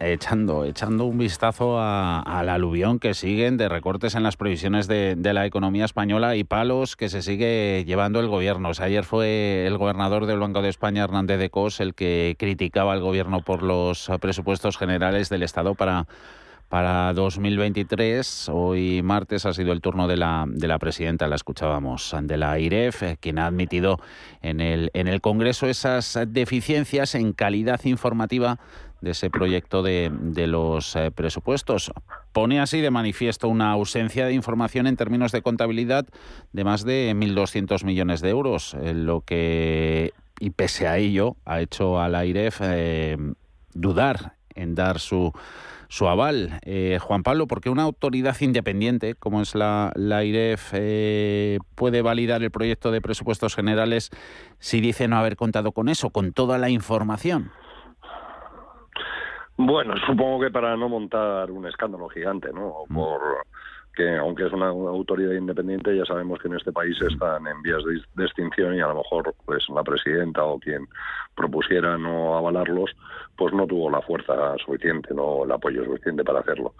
[0.00, 5.16] Echando, echando un vistazo a, al aluvión que siguen de recortes en las previsiones de,
[5.16, 8.70] la economía española y palos que se sigue llevando el gobierno.
[8.78, 13.00] ayer fue el gobernador del Banco de España, Hernández de Cos, el que criticaba al
[13.00, 16.06] gobierno por los presupuestos generales del Estado para
[16.68, 18.48] para 2023.
[18.52, 22.58] Hoy martes ha sido el turno de la, de la presidenta, la escuchábamos, de la
[22.58, 24.00] IREF, eh, quien ha admitido
[24.42, 28.58] en el, en el Congreso esas deficiencias en calidad informativa
[29.00, 31.92] de ese proyecto de, de los eh, presupuestos.
[32.32, 36.06] Pone así de manifiesto una ausencia de información en términos de contabilidad
[36.52, 41.60] de más de 1.200 millones de euros, eh, lo que, y pese a ello, ha
[41.60, 42.60] hecho a la IREF
[43.74, 45.32] dudar en dar su
[45.88, 46.58] su aval.
[46.62, 52.42] Eh, Juan Pablo, ¿por qué una autoridad independiente como es la, la eh, puede validar
[52.42, 54.10] el proyecto de presupuestos generales
[54.58, 57.50] si dice no haber contado con eso, con toda la información?
[59.56, 62.84] Bueno, supongo que para no montar un escándalo gigante, ¿no?
[62.88, 62.94] Mm.
[62.94, 63.20] Por
[63.96, 67.82] que aunque es una, autoridad independiente, ya sabemos que en este país están en vías
[68.14, 70.86] de, extinción y a lo mejor pues la presidenta o quien
[71.34, 72.90] propusiera no avalarlos,
[73.36, 76.74] pues no tuvo la fuerza suficiente, no el apoyo suficiente para hacerlo.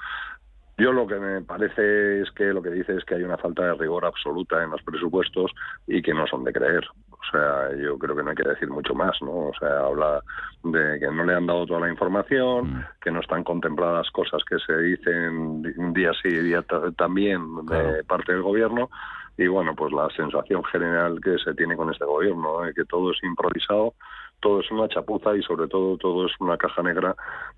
[0.79, 3.65] Yo lo que me parece es que lo que dice es que hay una falta
[3.65, 5.51] de rigor absoluta en los presupuestos
[5.87, 6.87] y que no son de creer.
[7.27, 9.49] O sea, yo creo que no hay que decir mucho más, ¿no?
[9.49, 10.23] O sea, habla
[10.63, 12.85] de que no le han dado toda la información, mm.
[13.01, 15.63] que no están contempladas cosas que se dicen
[15.93, 16.65] día sí y día
[16.97, 18.91] también de parte del gobierno.
[19.39, 23.11] Y bueno, pues la sensación general que se tiene con este gobierno, de que todo
[23.11, 23.95] es improvisado,
[24.41, 27.15] todo es una chapuza y sobre todo todo es una caja negra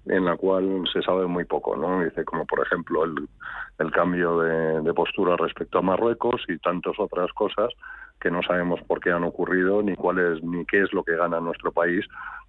[0.07, 2.03] en la cual se sabe muy poco, ¿no?
[2.03, 3.29] Dice como por ejemplo el,
[3.79, 7.69] el cambio de, de postura respecto a Marruecos y tantas otras cosas
[8.21, 11.17] que no sabemos por qué han ocurrido ni cuál es ni qué es lo que
[11.17, 12.05] gana nuestro país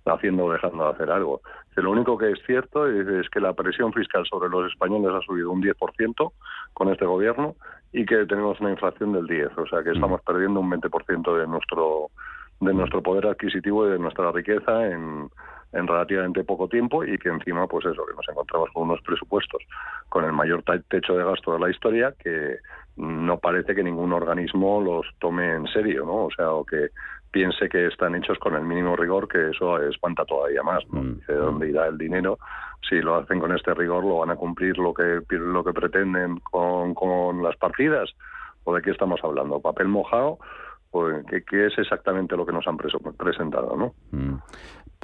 [0.05, 1.41] haciendo o dejando de hacer algo.
[1.75, 5.51] Lo único que es cierto es, que la presión fiscal sobre los españoles ha subido
[5.51, 6.31] un 10%
[6.73, 7.55] con este gobierno
[7.93, 11.47] y que tenemos una inflación del 10, o sea que estamos perdiendo un 20% de
[11.47, 12.09] nuestro
[12.59, 15.29] de nuestro poder adquisitivo y de nuestra riqueza en,
[15.71, 19.61] en relativamente poco tiempo y que encima, pues eso, que nos encontramos con unos presupuestos
[20.09, 22.57] con el mayor techo de gasto de la historia que
[22.97, 26.25] no parece que ningún organismo los tome en serio, ¿no?
[26.25, 26.89] O sea, o que
[27.31, 31.01] piense que están hechos con el mínimo rigor, que eso espanta todavía más, ¿no?
[31.01, 31.19] Mm.
[31.27, 32.39] ¿De dónde irá el dinero?
[32.87, 36.39] Si lo hacen con este rigor, ¿lo van a cumplir lo que, lo que pretenden
[36.39, 38.09] con, con las partidas?
[38.63, 39.59] ¿O de qué estamos hablando?
[39.59, 40.39] ¿Papel mojado?
[40.91, 43.93] Pues, ¿qué, es exactamente lo que nos han presentado, ¿no?
[44.11, 44.37] Mm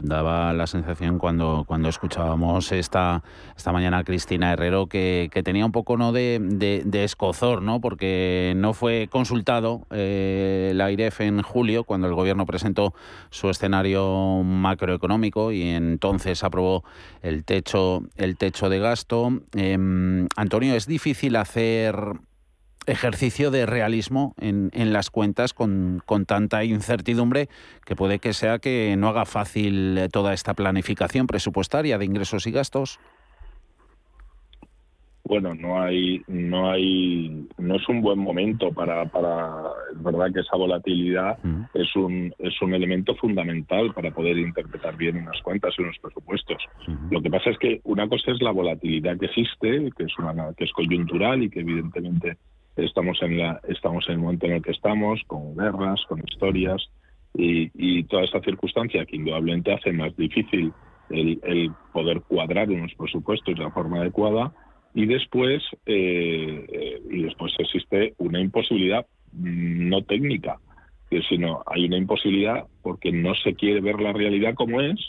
[0.01, 3.23] daba la sensación cuando, cuando escuchábamos esta,
[3.55, 6.11] esta mañana a Cristina Herrero que, tenía un poco ¿no?
[6.11, 7.79] de, de, escozor, ¿no?
[7.79, 12.93] porque no fue consultado eh, la IREF en julio cuando el gobierno presentó
[13.29, 16.83] su escenario macroeconómico y entonces aprobó
[17.21, 19.29] el techo, el techo de gasto.
[19.53, 21.95] Em, Antonio, es difícil hacer
[22.87, 27.49] ejercicio de realismo en, en las cuentas con, con, tanta incertidumbre
[27.85, 32.47] que puede que sea que no haga fácil eh, toda esta planificación presupuestaria de ingresos
[32.47, 32.99] y gastos?
[35.27, 40.41] Bueno, no hay, no hay, no es un buen momento para, para, es verdad que
[40.41, 41.39] esa volatilidad
[41.73, 46.57] es un, es un elemento fundamental para poder interpretar bien unas cuentas y unos presupuestos.
[47.09, 50.53] Lo que pasa es que una cosa es la volatilidad que existe, que es una,
[50.53, 52.37] que es coyuntural y que evidentemente
[52.75, 56.89] estamos en la estamos en el momento en el que estamos con guerras con historias
[57.37, 60.71] y, toda esa circunstancia que indudablemente hace más difícil
[61.09, 64.53] el, poder cuadrar unos presupuestos de la forma adecuada
[64.93, 70.59] y después eh, y después existe una imposibilidad mm, no técnica
[71.29, 74.99] sino hay una imposibilidad porque no se quiere ver la realidad como es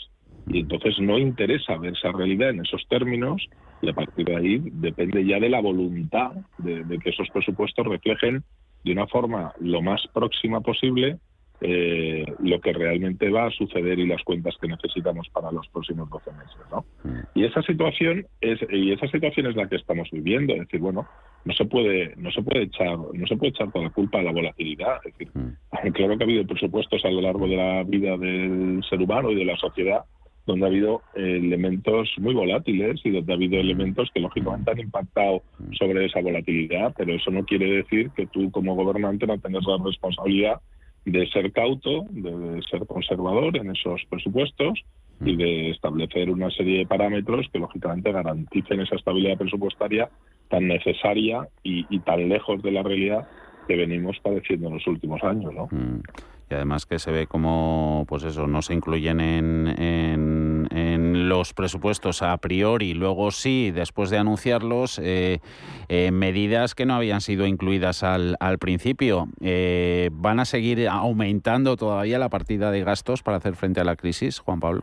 [0.49, 3.47] y entonces no interesa ver esa realidad en esos términos
[3.81, 8.43] y a partir de ahí depende ya de la voluntad de, que esos presupuestos reflejen
[8.83, 11.17] de una forma lo más próxima posible
[11.59, 16.07] eh, lo que realmente va a suceder y las cuentas que necesitamos para los próximos
[16.07, 16.85] 12 meses, ¿no?
[17.03, 17.19] Mm.
[17.33, 21.07] Y esa situación es y esa situación es la que estamos viviendo, es decir, bueno,
[21.45, 24.23] no se puede no se puede echar no se puede echar toda la culpa a
[24.23, 25.91] la volatilidad, es decir, mm.
[25.93, 29.35] claro que ha habido presupuestos a lo largo de la vida del ser humano y
[29.35, 30.05] de la sociedad
[30.47, 35.43] donde ha habido elementos muy volátiles y donde ha habido elementos que lógicamente han impactado
[35.77, 39.77] sobre esa volatilidad, pero eso no quiere decir que tú como gobernante no tengas la
[39.83, 40.61] responsabilidad
[41.05, 44.83] de ser cauto, de ser conservador en esos presupuestos
[45.21, 50.09] y de establecer una serie de parámetros que lógicamente garanticen esa estabilidad presupuestaria
[50.49, 53.27] tan necesaria y, tan lejos de la realidad
[53.67, 55.67] que venimos padeciendo en los últimos años, ¿no?
[55.71, 56.01] Mm.
[56.49, 60.26] Y además que se ve como, pues eso, no se incluyen en, en,
[61.27, 65.39] los presupuestos a priori, luego sí, después de anunciarlos, eh,
[65.89, 69.27] eh, medidas que no habían sido incluidas al, al principio.
[69.41, 73.95] Eh, ¿Van a seguir aumentando todavía la partida de gastos para hacer frente a la
[73.95, 74.81] crisis, Juan Pablo?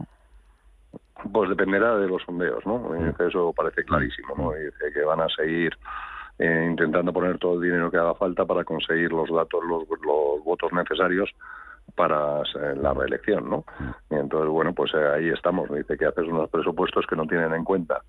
[1.32, 2.90] Pues dependerá de los sondeos, ¿no?
[3.18, 4.53] Eso parece clarísimo, ¿no?
[4.53, 5.72] Dice que van a seguir
[6.38, 10.45] eh, intentando poner todo el dinero que haga falta para conseguir los datos, los, los
[10.45, 11.30] votos necesarios
[11.95, 12.42] para
[12.76, 13.64] la reelección, ¿no?
[14.11, 15.70] Y entonces, bueno, pues eh, ahí estamos.
[15.70, 18.03] Dice que haces unos presupuestos que no tienen en cuenta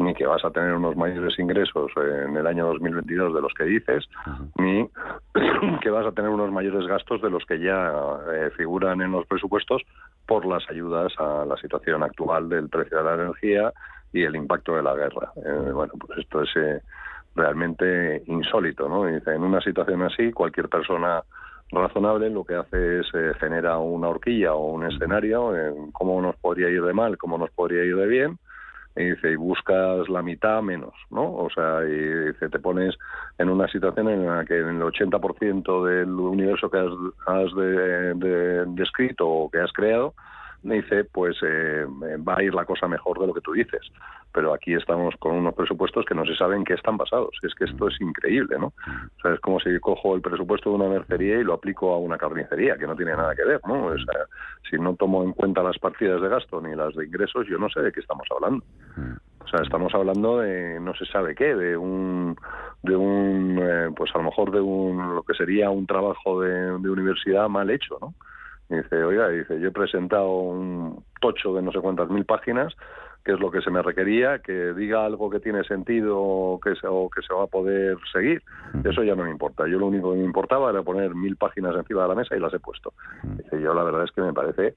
[0.00, 3.64] ni que vas a tener unos mayores ingresos en el año 2022 de los que
[3.64, 4.08] dices,
[4.56, 4.88] ni
[5.82, 7.92] que vas a tener unos mayores gastos de los que ya
[8.32, 9.82] eh, figuran en los presupuestos
[10.26, 13.72] por las ayudas a la situación actual del precio de la energía
[14.12, 15.32] y el impacto de la guerra.
[15.36, 16.80] Eh, bueno, pues esto es eh,
[17.36, 19.06] realmente insólito, ¿no?
[19.06, 21.22] En una situación así, cualquier persona
[21.72, 23.06] razonable lo que hace es
[23.38, 27.50] genera una horquilla o un escenario en cómo nos podría ir de mal, cómo nos
[27.50, 28.38] podría ir de bien,
[28.96, 31.22] y dice, y buscas la mitad menos, ¿no?
[31.22, 32.96] O sea, y dice, te pones
[33.38, 36.92] en una situación en la que en el 80% del universo que has,
[37.26, 40.14] has de, descrito o que has creado,
[40.62, 43.80] dice, pues eh, va a ir la cosa mejor de lo que tú dices.
[44.32, 47.30] Pero aquí estamos con unos presupuestos que no se saben qué están basados.
[47.42, 48.66] Es que esto es increíble, ¿no?
[48.66, 51.98] O sea, es como si cojo el presupuesto de una mercería y lo aplico a
[51.98, 53.86] una carnicería, que no tiene nada que ver, ¿no?
[53.86, 54.26] O sea,
[54.70, 57.68] si no tomo en cuenta las partidas de gasto ni las de ingresos, yo no
[57.70, 58.64] sé de qué estamos hablando.
[59.44, 62.36] O sea, estamos hablando de no se sabe qué, de un,
[62.82, 66.88] de un, eh, pues a lo mejor de un, lo que sería un trabajo de
[66.88, 68.14] universidad mal hecho, ¿no?
[68.70, 72.74] Y dice, oiga, dice, yo he presentado un tocho de no sé cuántas mil páginas,
[73.24, 76.74] que es lo que se me requería, que diga algo que tiene sentido o que
[76.76, 78.42] se, o que se va a poder seguir.
[78.84, 79.66] Eso ya no me importa.
[79.66, 82.40] Yo lo único que me importaba era poner mil páginas encima de la mesa y
[82.40, 82.94] las he puesto.
[83.22, 84.74] Dice, yo la verdad es que me parece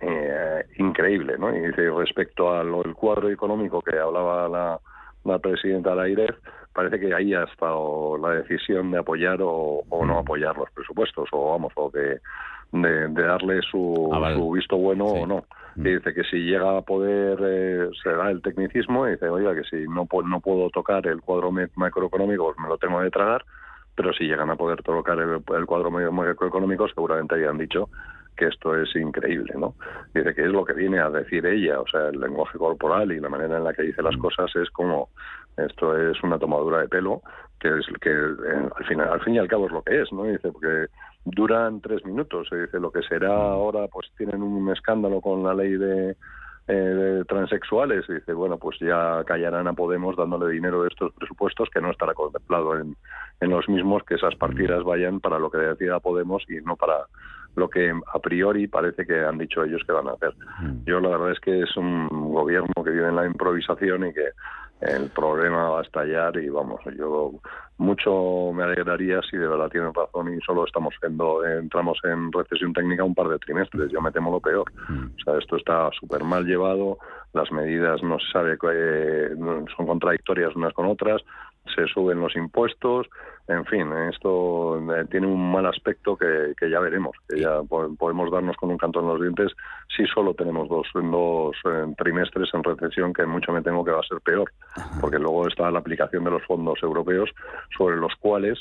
[0.00, 1.56] eh, increíble, ¿no?
[1.56, 4.80] Y dice, respecto al cuadro económico que hablaba la,
[5.24, 6.36] la presidenta de la IREF,
[6.74, 11.28] parece que ahí ha estado la decisión de apoyar o, o no apoyar los presupuestos,
[11.32, 11.90] o vamos, o
[12.72, 15.44] de de, darle su, Ah, su visto bueno o no.
[15.76, 15.86] Mm.
[15.86, 19.54] Y dice que si llega a poder, eh, se da el tecnicismo, y dice, oiga,
[19.54, 23.44] que si no, no puedo tocar el cuadro macroeconómico, pues me lo tengo de tragar,
[23.94, 27.88] pero si llegan a poder tocar el, el cuadro medio- macroeconómico, seguramente habían dicho
[28.38, 29.74] que esto es increíble, ¿no?
[30.14, 33.20] Dice que es lo que viene a decir ella, o sea, el lenguaje corporal y
[33.20, 35.10] la manera en la que dice las cosas es como
[35.56, 37.20] esto es una tomadura de pelo
[37.58, 40.12] que es que eh, al final al fin y al cabo es lo que es,
[40.12, 40.22] ¿no?
[40.24, 40.86] Dice porque
[41.24, 45.54] duran tres minutos, se dice lo que será ahora, pues tienen un escándalo con la
[45.54, 46.16] ley de
[46.68, 51.14] eh, de transexuales y dice, bueno, pues ya callarán a Podemos dándole dinero de estos
[51.14, 52.94] presupuestos que no estará contemplado en,
[53.40, 57.06] en los mismos, que esas partidas vayan para lo que decida Podemos y no para
[57.58, 60.34] lo que a priori parece que han dicho ellos que van a hacer.
[60.86, 64.28] Yo la verdad es que es un gobierno que vive en la improvisación y que
[64.80, 67.32] el problema va a estallar y vamos, yo
[67.78, 72.72] mucho me alegraría si de verdad tienen razón y solo estamos siendo, entramos en recesión
[72.72, 74.70] técnica un par de trimestres, yo me temo lo peor.
[74.88, 76.98] O sea, esto está súper mal llevado,
[77.32, 79.30] las medidas no se sabe, eh,
[79.76, 81.22] son contradictorias unas con otras,
[81.74, 83.08] se suben los impuestos,
[83.48, 87.94] en fin, esto eh, tiene un mal aspecto que, que ya veremos, que ya po-
[87.98, 89.52] podemos darnos con un canto en los dientes
[89.96, 94.00] si solo tenemos dos, dos eh, trimestres en recesión, que mucho me temo que va
[94.00, 94.50] a ser peor,
[95.00, 97.30] porque luego está la aplicación de los fondos europeos
[97.76, 98.58] sobre los cuales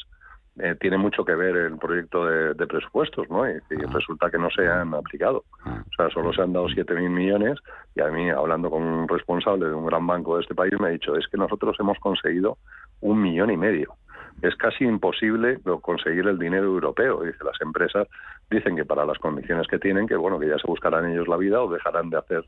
[0.60, 3.48] eh, tiene mucho que ver el proyecto de, de presupuestos, ¿no?
[3.48, 5.44] Y, y resulta que no se han aplicado.
[5.66, 7.60] O sea, solo se han dado 7.000 millones
[7.94, 10.88] y a mí, hablando con un responsable de un gran banco de este país, me
[10.88, 12.58] ha dicho, es que nosotros hemos conseguido
[13.02, 13.94] un millón y medio.
[14.42, 17.24] Es casi imposible conseguir el dinero europeo.
[17.24, 18.08] Dice, las empresas
[18.50, 21.38] dicen que para las condiciones que tienen, que bueno, que ya se buscarán ellos la
[21.38, 22.46] vida o dejarán de hacer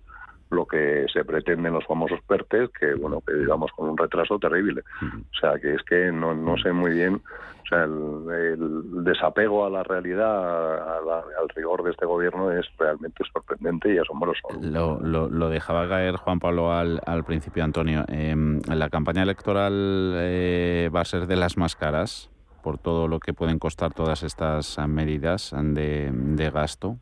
[0.51, 4.39] lo que se pretende en los famosos PERTES, que bueno, que digamos con un retraso
[4.39, 4.83] terrible.
[5.01, 7.21] O sea, que es que no, no sé muy bien,
[7.71, 12.51] o sea, el, el desapego a la realidad, a la- al rigor de este gobierno
[12.51, 14.47] es realmente sorprendente y asombroso.
[14.61, 18.05] Lo, lo- lo dejaba caer Juan Pablo al, al principio, Antonio.
[18.07, 18.35] Eh,
[18.67, 22.31] la campaña electoral eh, va a ser de las más caras
[22.63, 26.97] por todo lo que pueden costar todas estas medidas de, de gasto.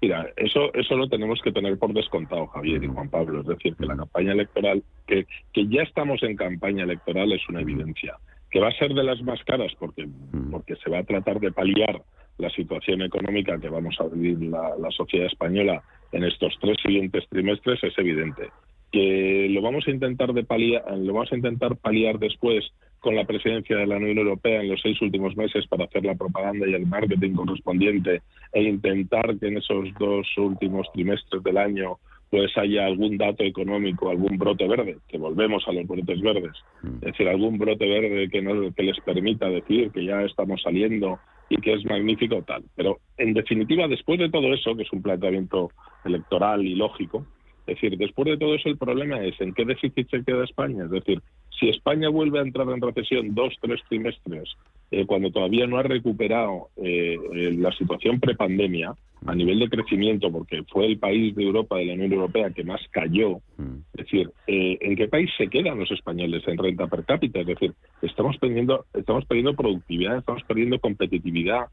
[0.00, 3.40] Mira, eso, eso lo tenemos que tener por descontado, Javier y Juan Pablo.
[3.40, 7.60] Es decir, que la campaña electoral, que, que ya estamos en campaña electoral es una
[7.62, 8.16] evidencia.
[8.50, 10.08] Que va a ser de las más caras porque,
[10.50, 12.02] porque se va a tratar de paliar
[12.38, 15.82] la situación económica que vamos a vivir la, la sociedad española
[16.12, 18.50] en estos tres siguientes trimestres es evidente.
[18.92, 23.24] Que lo vamos a intentar de paliar, lo vamos a intentar paliar después con la
[23.24, 26.74] presidencia de la Unión Europea en los seis últimos meses para hacer la propaganda y
[26.74, 28.22] el marketing correspondiente
[28.52, 31.98] e intentar que en esos dos últimos trimestres del año
[32.30, 36.52] pues haya algún dato económico, algún brote verde, que volvemos a los brotes verdes,
[36.82, 41.18] es decir, algún brote verde que, no, que les permita decir que ya estamos saliendo
[41.48, 42.64] y que es magnífico tal.
[42.74, 45.70] Pero en definitiva, después de todo eso, que es un planteamiento
[46.04, 47.26] electoral y lógico,
[47.66, 50.84] es decir, después de todo eso el problema es en qué déficit se queda España.
[50.84, 51.20] Es decir,
[51.58, 54.54] si España vuelve a entrar en recesión dos, tres trimestres,
[54.92, 58.94] eh, cuando todavía no ha recuperado eh, eh, la situación prepandemia
[59.26, 62.62] a nivel de crecimiento, porque fue el país de Europa, de la Unión Europea, que
[62.62, 67.40] más cayó, es decir, ¿en qué país se quedan los españoles en renta per cápita?
[67.40, 71.66] Es decir, estamos perdiendo, estamos perdiendo productividad, estamos perdiendo competitividad,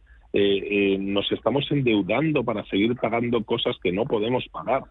[0.99, 4.83] nos estamos endeudando para seguir pagando cosas que no podemos pagar.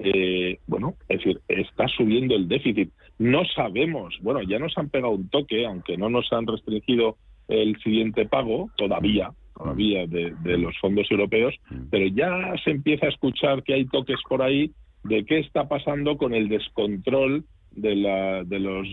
[0.00, 2.90] Eh, bueno, es decir, está subiendo el déficit.
[3.18, 7.16] No sabemos, bueno, ya nos han pegado un toque, aunque no nos han restringido
[7.48, 11.54] el siguiente pago todavía, todavía de, los fondos europeos,
[11.90, 14.70] pero ya se empieza a escuchar que hay toques por ahí
[15.04, 18.86] de qué está pasando con el descontrol de, la, de los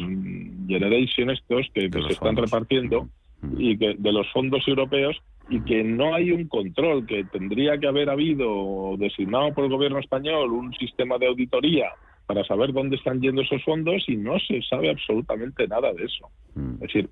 [0.67, 3.09] generation estos que, se están repartiendo
[3.57, 5.17] y que de los fondos europeos
[5.49, 9.99] y que no hay un control, que tendría que haber habido designado por el gobierno
[9.99, 11.91] español un sistema de auditoría
[12.25, 16.29] para saber dónde están yendo esos fondos y no se sabe absolutamente nada de eso.
[16.55, 17.09] Es decir,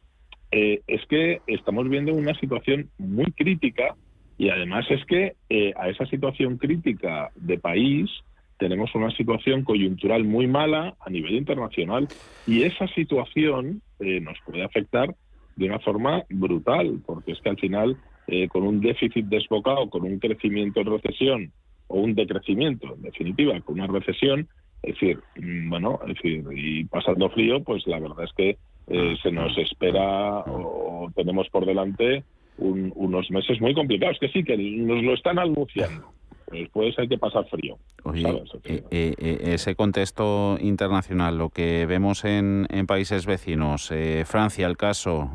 [0.51, 3.95] eh, es que estamos viendo una situación muy crítica
[4.37, 8.09] y además es que eh, a esa situación crítica de país
[8.57, 12.07] tenemos una situación coyuntural muy mala a nivel internacional
[12.47, 15.13] y esa situación eh, nos puede afectar
[15.55, 17.97] de una forma brutal, porque es que al final
[18.27, 21.51] eh, con un déficit desbocado, con un crecimiento en recesión
[21.87, 24.47] o un decrecimiento, en definitiva, con una recesión,
[24.81, 28.57] es decir, mm, bueno, es decir, y pasando frío, pues la verdad es que
[28.87, 32.23] eh, se nos espera o, tenemos por delante
[32.57, 36.13] unos meses muy complicados, que sí, que nos lo están anunciando
[36.59, 37.77] después hay que pasar frío.
[38.13, 43.91] Eh, eh, eh, ese contexto internacional, lo que vemos en, países vecinos,
[44.25, 45.31] Francia, el caso,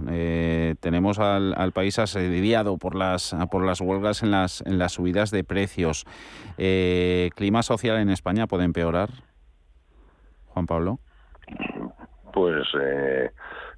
[0.80, 5.44] tenemos al, país asediado por las, por las huelgas en las, en las subidas de
[5.44, 6.04] precios.
[6.56, 9.10] ¿Clima social en España puede empeorar?
[10.48, 10.98] Juan Pablo.
[12.32, 12.66] Pues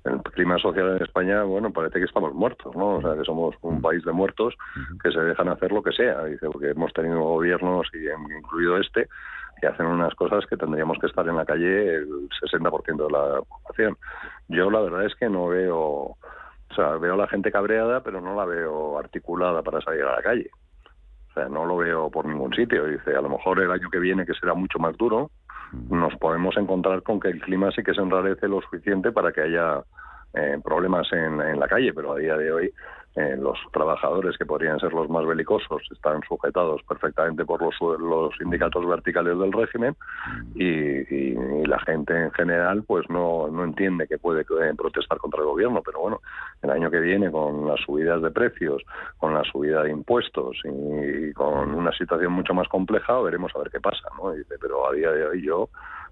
[0.05, 2.97] el clima social en España, bueno, parece que estamos muertos, ¿no?
[2.97, 4.55] O sea, que somos un país de muertos
[5.03, 6.25] que se dejan hacer lo que sea.
[6.25, 9.09] Dice, porque hemos tenido gobiernos, y incluido este,
[9.61, 13.43] que hacen unas cosas que tendríamos que estar en la calle el 60% de la
[13.43, 13.97] población.
[14.49, 16.19] Yo la verdad es que no veo, o
[16.75, 20.23] sea, veo a la gente cabreada, pero no la veo articulada para salir a la
[20.23, 20.51] calle.
[21.31, 22.87] O sea, no lo veo por ningún sitio.
[22.87, 25.31] Dice, a lo mejor el año que viene, que será mucho más duro,
[25.89, 29.43] nos podemos encontrar con que el clima sí que se enrarece lo suficiente para que
[29.43, 29.83] haya
[30.35, 32.73] eh, problemas en, en, la calle, pero a día de hoy
[33.17, 38.33] eh, los trabajadores que podrían ser los más belicosos están sujetados perfectamente por los, los
[38.39, 39.97] sindicatos verticales del régimen
[40.55, 41.01] y,
[41.67, 45.83] la gente en general pues no, no entiende que puede eh, protestar contra el gobierno,
[45.85, 46.21] pero bueno,
[46.63, 48.83] el año que viene con las subidas de precios,
[49.19, 53.71] con la subida de impuestos y, con una situación mucho más compleja, veremos a ver
[53.71, 54.33] qué pasa, ¿no?
[54.61, 55.69] Pero a día de hoy yo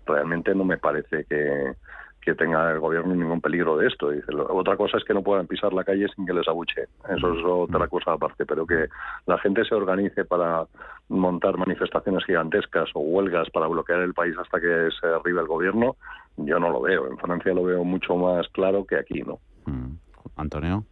[0.06, 1.74] realmente no me parece que
[2.20, 4.10] que tenga el gobierno ningún peligro de esto.
[4.10, 6.82] Dice, otra cosa es que no puedan pisar la calle sin que les abuche.
[7.08, 7.88] Eso es otra mm.
[7.88, 8.44] cosa aparte.
[8.44, 8.88] Pero que
[9.26, 10.66] la gente se organice para
[11.08, 15.96] montar manifestaciones gigantescas o huelgas para bloquear el país hasta que se arribe el gobierno,
[16.36, 17.06] yo no lo veo.
[17.06, 19.38] En Francia lo veo mucho más claro que aquí, ¿no?
[19.66, 19.96] Mm.
[20.36, 20.84] Antonio.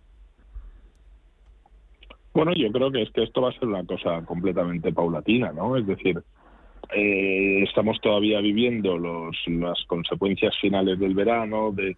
[2.36, 5.76] Bueno, yo creo que es que esto va a ser una cosa completamente paulatina, ¿no?
[5.76, 6.22] Es decir,
[6.94, 11.96] eh, estamos todavía viviendo los, las consecuencias finales del verano, de,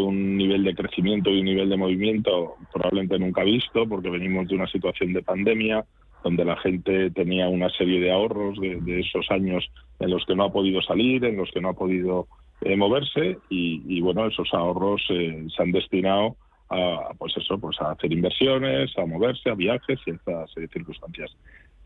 [0.00, 4.54] un nivel de crecimiento y un nivel de movimiento probablemente nunca visto, porque venimos de
[4.54, 5.84] una situación de pandemia
[6.22, 9.68] donde la gente tenía una serie de ahorros de, esos años
[9.98, 12.28] en los que no ha podido salir, en los que no ha podido
[12.60, 16.36] eh, moverse y, bueno, esos ahorros eh, se han destinado
[16.70, 21.34] a, pues eso, pues a hacer inversiones, a moverse, a viajes y estas circunstancias.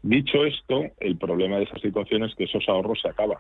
[0.03, 3.39] Dicho esto, el problema de esa situación es que esos ahorros se acaban.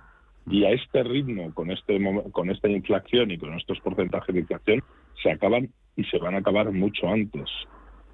[0.48, 1.98] Y a este ritmo, con, este,
[2.32, 4.82] con esta inflación y con estos porcentajes de inflación,
[5.22, 7.48] se acaban y se van a acabar mucho antes.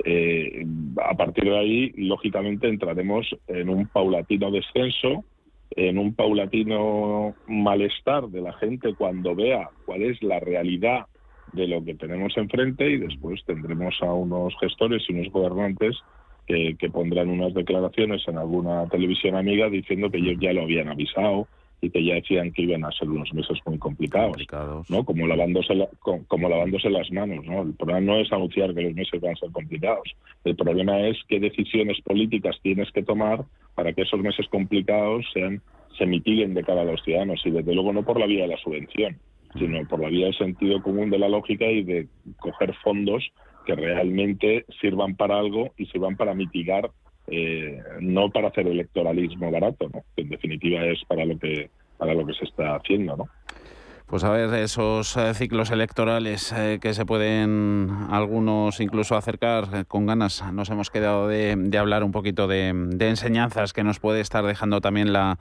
[0.05, 0.67] eh,
[1.05, 5.25] a partir de ahí, lógicamente, entraremos en un paulatino descenso,
[5.71, 11.07] en un paulatino malestar de la gente cuando vea cuál es la realidad
[11.53, 15.97] de lo que tenemos enfrente y después tendremos a unos gestores y unos gobernantes
[16.47, 20.89] que, que pondrán unas declaraciones en alguna televisión amiga diciendo que ellos ya lo habían
[20.89, 21.47] avisado,
[21.83, 24.37] y que ya decían que iban a ser unos meses muy complicados,
[24.89, 25.05] ¿no?
[25.05, 27.63] Como lavándose, como lavándose las manos, ¿no?
[27.63, 30.09] El problema no es anunciar que los meses van a ser complicados.
[30.45, 35.61] El problema es qué decisiones políticas tienes que tomar para que esos meses complicados sean
[35.99, 38.49] se mitiguen de cara a los ciudadanos y desde luego no por la vía de
[38.49, 39.19] la subvención,
[39.59, 42.07] sino por la vía del sentido común de la lógica y de
[42.39, 43.29] coger fondos
[43.65, 46.91] que realmente sirvan para algo y sirvan para mitigar
[47.29, 50.03] eh, no para hacer electoralismo barato, ¿no?
[50.17, 53.29] que en definitiva es para lo que para lo que se está haciendo, ¿no?
[54.07, 60.05] Pues a ver, esos eh, ciclos electorales eh, que se pueden algunos incluso acercar con
[60.05, 60.45] ganas.
[60.53, 62.69] Nos hemos quedado de, hablar un poquito de
[63.01, 65.39] enseñanzas que nos puede estar dejando también la,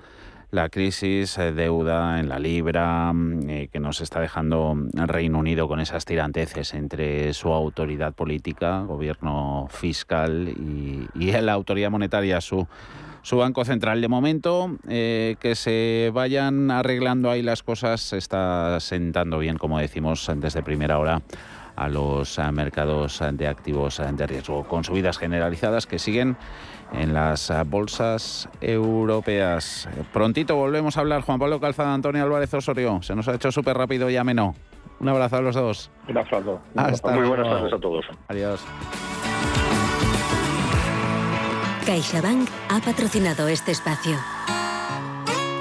[0.52, 5.40] la crisis, eh, deuda en la libra, mm, eh, que nos está dejando el Reino
[5.40, 11.08] Unido con esas tiranteces entre su autoridad política, gobierno fiscal y,
[11.42, 12.68] la autoridad monetaria, su,
[13.22, 14.02] su Banco Central.
[14.02, 19.80] De momento, eh, que se vayan arreglando ahí las cosas, se está sentando bien, como
[19.80, 21.22] decimos desde primera hora
[21.82, 26.38] a los mercados de activos de riesgo, con subidas generalizadas que siguen
[26.94, 29.90] en las eh, bolsas europeas.
[30.14, 31.22] Prontito volvemos a hablar.
[31.22, 33.02] Juan Pablo Calzada, Antonio Álvarez Osorio.
[33.02, 34.56] Se nos ha hecho súper rápido y ameno.
[35.00, 35.90] Un abrazo a los dos.
[36.08, 36.62] Un abrazo.
[36.76, 38.06] Hasta Muy buenas tardes a todos.
[38.28, 38.62] Adiós.
[41.86, 44.18] CaixaBank ha patrocinado este espacio.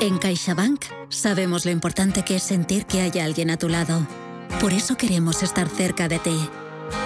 [0.01, 4.07] En CaixaBank sabemos lo importante que es sentir que hay alguien a tu lado.
[4.59, 6.49] Por eso queremos estar cerca de ti.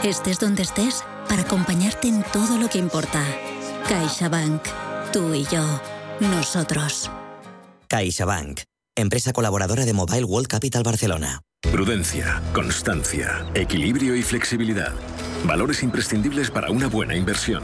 [0.02, 3.22] Estés donde estés para acompañarte en todo lo que importa.
[3.88, 4.62] CaixaBank.
[5.12, 5.62] Tú y yo.
[6.20, 7.10] Nosotros.
[7.88, 8.60] CaixaBank.
[8.96, 11.42] Empresa colaboradora de Mobile World Capital Barcelona.
[11.60, 14.92] Prudencia, constancia, equilibrio y flexibilidad.
[15.44, 17.62] Valores imprescindibles para una buena inversión.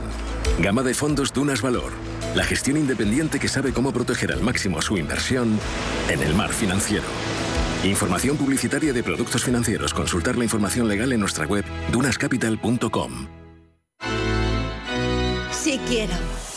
[0.59, 1.93] Gama de fondos Dunas Valor.
[2.35, 5.59] La gestión independiente que sabe cómo proteger al máximo su inversión
[6.09, 7.07] en el mar financiero.
[7.85, 9.95] Información publicitaria de productos financieros.
[9.95, 13.27] Consultar la información legal en nuestra web dunascapital.com.
[15.51, 16.15] Si quiero.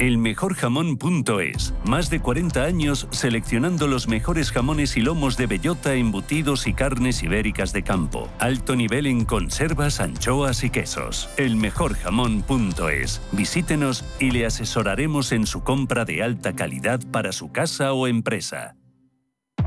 [0.00, 1.74] Elmejorjamón.es.
[1.84, 7.22] Más de 40 años seleccionando los mejores jamones y lomos de bellota, embutidos y carnes
[7.22, 8.30] ibéricas de campo.
[8.38, 11.28] Alto nivel en conservas, anchoas y quesos.
[11.36, 13.20] Elmejorjamón.es.
[13.32, 18.79] Visítenos y le asesoraremos en su compra de alta calidad para su casa o empresa.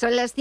[0.00, 0.38] Son las 5.